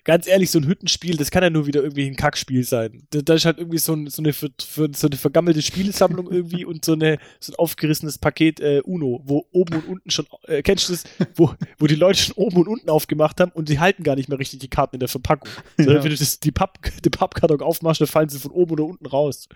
[0.02, 3.06] Ganz ehrlich, so ein Hüttenspiel, das kann ja nur wieder irgendwie ein Kackspiel sein.
[3.10, 6.64] Da, ist halt irgendwie so, ein, so, eine, ver- für, so eine vergammelte Spielesammlung irgendwie
[6.64, 10.62] und so, eine, so ein aufgerissenes Paket äh, Uno, wo oben und unten schon, äh,
[10.62, 11.04] kennst du das,
[11.36, 14.30] wo, wo die Leute schon oben und unten aufgemacht haben und die halten gar nicht
[14.30, 15.48] mehr richtig die Karten in der Verpackung.
[15.76, 16.02] Sondern Ja.
[16.04, 19.06] wenn du das, die, Papp, die Pappkarton aufmachst, dann fallen sie von oben oder unten
[19.06, 19.48] raus.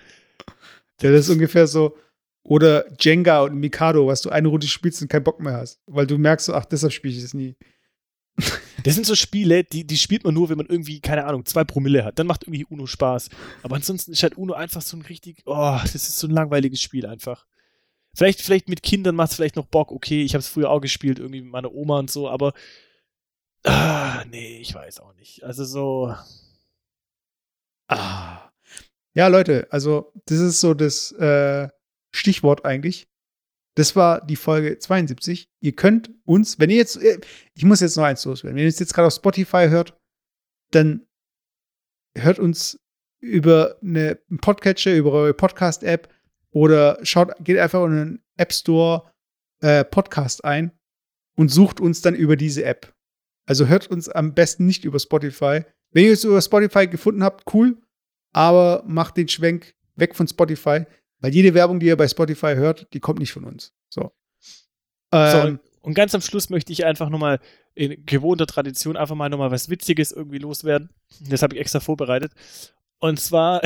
[1.01, 1.97] Ja, das ist ungefähr so.
[2.45, 5.81] Oder Jenga und Mikado, was du eine Runde spielst und keinen Bock mehr hast.
[5.87, 7.57] Weil du merkst so, ach, deshalb spiele ich das nie.
[8.83, 11.65] Das sind so Spiele, die, die spielt man nur, wenn man irgendwie, keine Ahnung, zwei
[11.65, 12.19] Promille hat.
[12.19, 13.31] Dann macht irgendwie Uno Spaß.
[13.63, 16.83] Aber ansonsten ist halt Uno einfach so ein richtig, oh, das ist so ein langweiliges
[16.83, 17.47] Spiel einfach.
[18.15, 20.81] Vielleicht, vielleicht mit Kindern macht es vielleicht noch Bock, okay, ich habe es früher auch
[20.81, 22.53] gespielt, irgendwie mit meiner Oma und so, aber
[23.65, 25.43] ah, nee, ich weiß auch nicht.
[25.43, 26.15] Also so,
[27.89, 28.51] Ah.
[29.15, 31.69] Ja, Leute, also das ist so das äh,
[32.15, 33.09] Stichwort eigentlich.
[33.77, 35.49] Das war die Folge 72.
[35.61, 37.21] Ihr könnt uns, wenn ihr jetzt, äh,
[37.55, 39.99] ich muss jetzt noch eins loswerden, wenn ihr uns jetzt gerade auf Spotify hört,
[40.71, 41.07] dann
[42.17, 42.79] hört uns
[43.21, 46.09] über eine, Podcatcher, über eure Podcast-App
[46.51, 49.11] oder schaut, geht einfach in den App Store
[49.61, 50.71] äh, Podcast ein
[51.37, 52.95] und sucht uns dann über diese App.
[53.47, 55.65] Also hört uns am besten nicht über Spotify.
[55.91, 57.83] Wenn ihr es über Spotify gefunden habt, cool,
[58.33, 60.85] aber macht den Schwenk weg von Spotify,
[61.25, 63.73] Weil jede Werbung, die ihr bei Spotify hört, die kommt nicht von uns.
[63.89, 64.13] So.
[65.11, 67.41] So, Ähm, und ganz am Schluss möchte ich einfach nochmal
[67.75, 70.91] in gewohnter Tradition einfach mal nochmal was Witziges irgendwie loswerden.
[71.27, 72.33] Das habe ich extra vorbereitet.
[72.99, 73.63] Und zwar,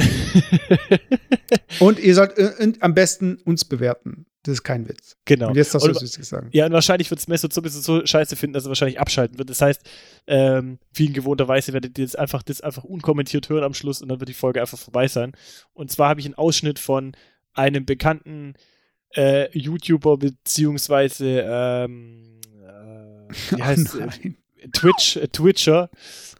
[1.81, 4.27] und ihr sollt äh, am besten uns bewerten.
[4.45, 5.17] Das ist kein Witz.
[5.25, 5.49] genau.
[5.49, 6.51] Und jetzt darfst du was Witziges sagen.
[6.53, 9.51] Ja, und wahrscheinlich wird es Mesut sowieso so scheiße finden, dass er wahrscheinlich abschalten wird.
[9.51, 9.83] Das heißt,
[10.29, 14.01] ähm, wie in gewohnter Weise werdet ihr jetzt einfach das einfach unkommentiert hören am Schluss
[14.01, 15.33] und dann wird die Folge einfach vorbei sein.
[15.73, 17.17] Und zwar habe ich einen Ausschnitt von
[17.59, 18.55] einem bekannten
[19.15, 24.35] äh, YouTuber beziehungsweise ähm, äh, wie heißt Oh äh.
[24.73, 25.91] Twitch, äh, Twitcher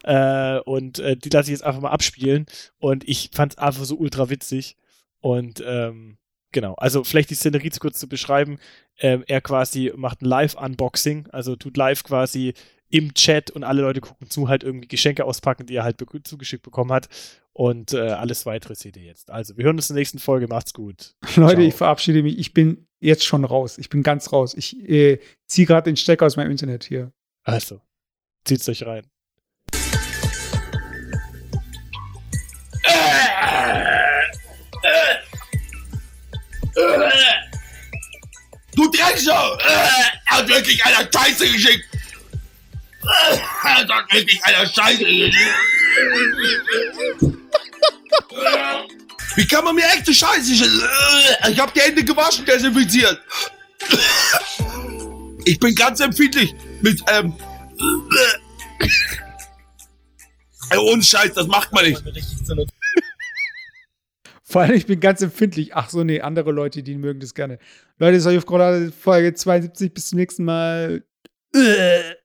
[0.03, 2.45] äh, und die lasse ich jetzt einfach mal abspielen.
[2.79, 4.75] Und ich fand es einfach so ultra witzig.
[5.21, 6.17] Und ähm,
[6.51, 8.59] genau, also vielleicht die Szenerie zu kurz zu beschreiben,
[8.99, 12.53] ähm, er quasi macht ein Live-Unboxing, also tut live quasi
[12.89, 16.05] im Chat und alle Leute gucken zu, halt irgendwie Geschenke auspacken, die er halt be
[16.23, 17.07] zugeschickt bekommen hat
[17.53, 19.29] und äh, alles weitere seht ihr jetzt.
[19.31, 21.15] Also, wir hören uns in der nächsten Folge, macht's gut.
[21.35, 21.67] Leute, Ciao.
[21.67, 22.37] ich verabschiede mich.
[22.39, 23.77] Ich bin jetzt schon raus.
[23.77, 24.53] Ich bin ganz raus.
[24.55, 27.11] Ich äh, ziehe gerade den Stecker aus meinem Internet hier.
[27.43, 27.81] Also,
[28.45, 29.05] zieht's euch rein.
[38.75, 39.55] Du Drecksau!
[39.55, 39.63] Äh,
[40.31, 41.85] Er hat wirklich einer Scheiße geschickt!
[43.63, 45.05] Er hat wirklich einer Scheiße!
[49.35, 50.53] Wie kann man mir echte Scheiße
[51.49, 53.21] Ich hab die Hände gewaschen, desinfiziert!
[55.45, 57.33] Ich bin ganz empfindlich mit, ähm...
[60.71, 62.03] Äh, ohne Scheiß, das macht man nicht.
[64.43, 65.75] Vor allem, ich bin ganz empfindlich.
[65.75, 67.59] Ach so, nee, andere Leute, die mögen das gerne.
[67.97, 69.93] Leute, das ist euch auf Folge 72.
[69.93, 71.03] Bis zum nächsten Mal.
[71.55, 72.18] Äh.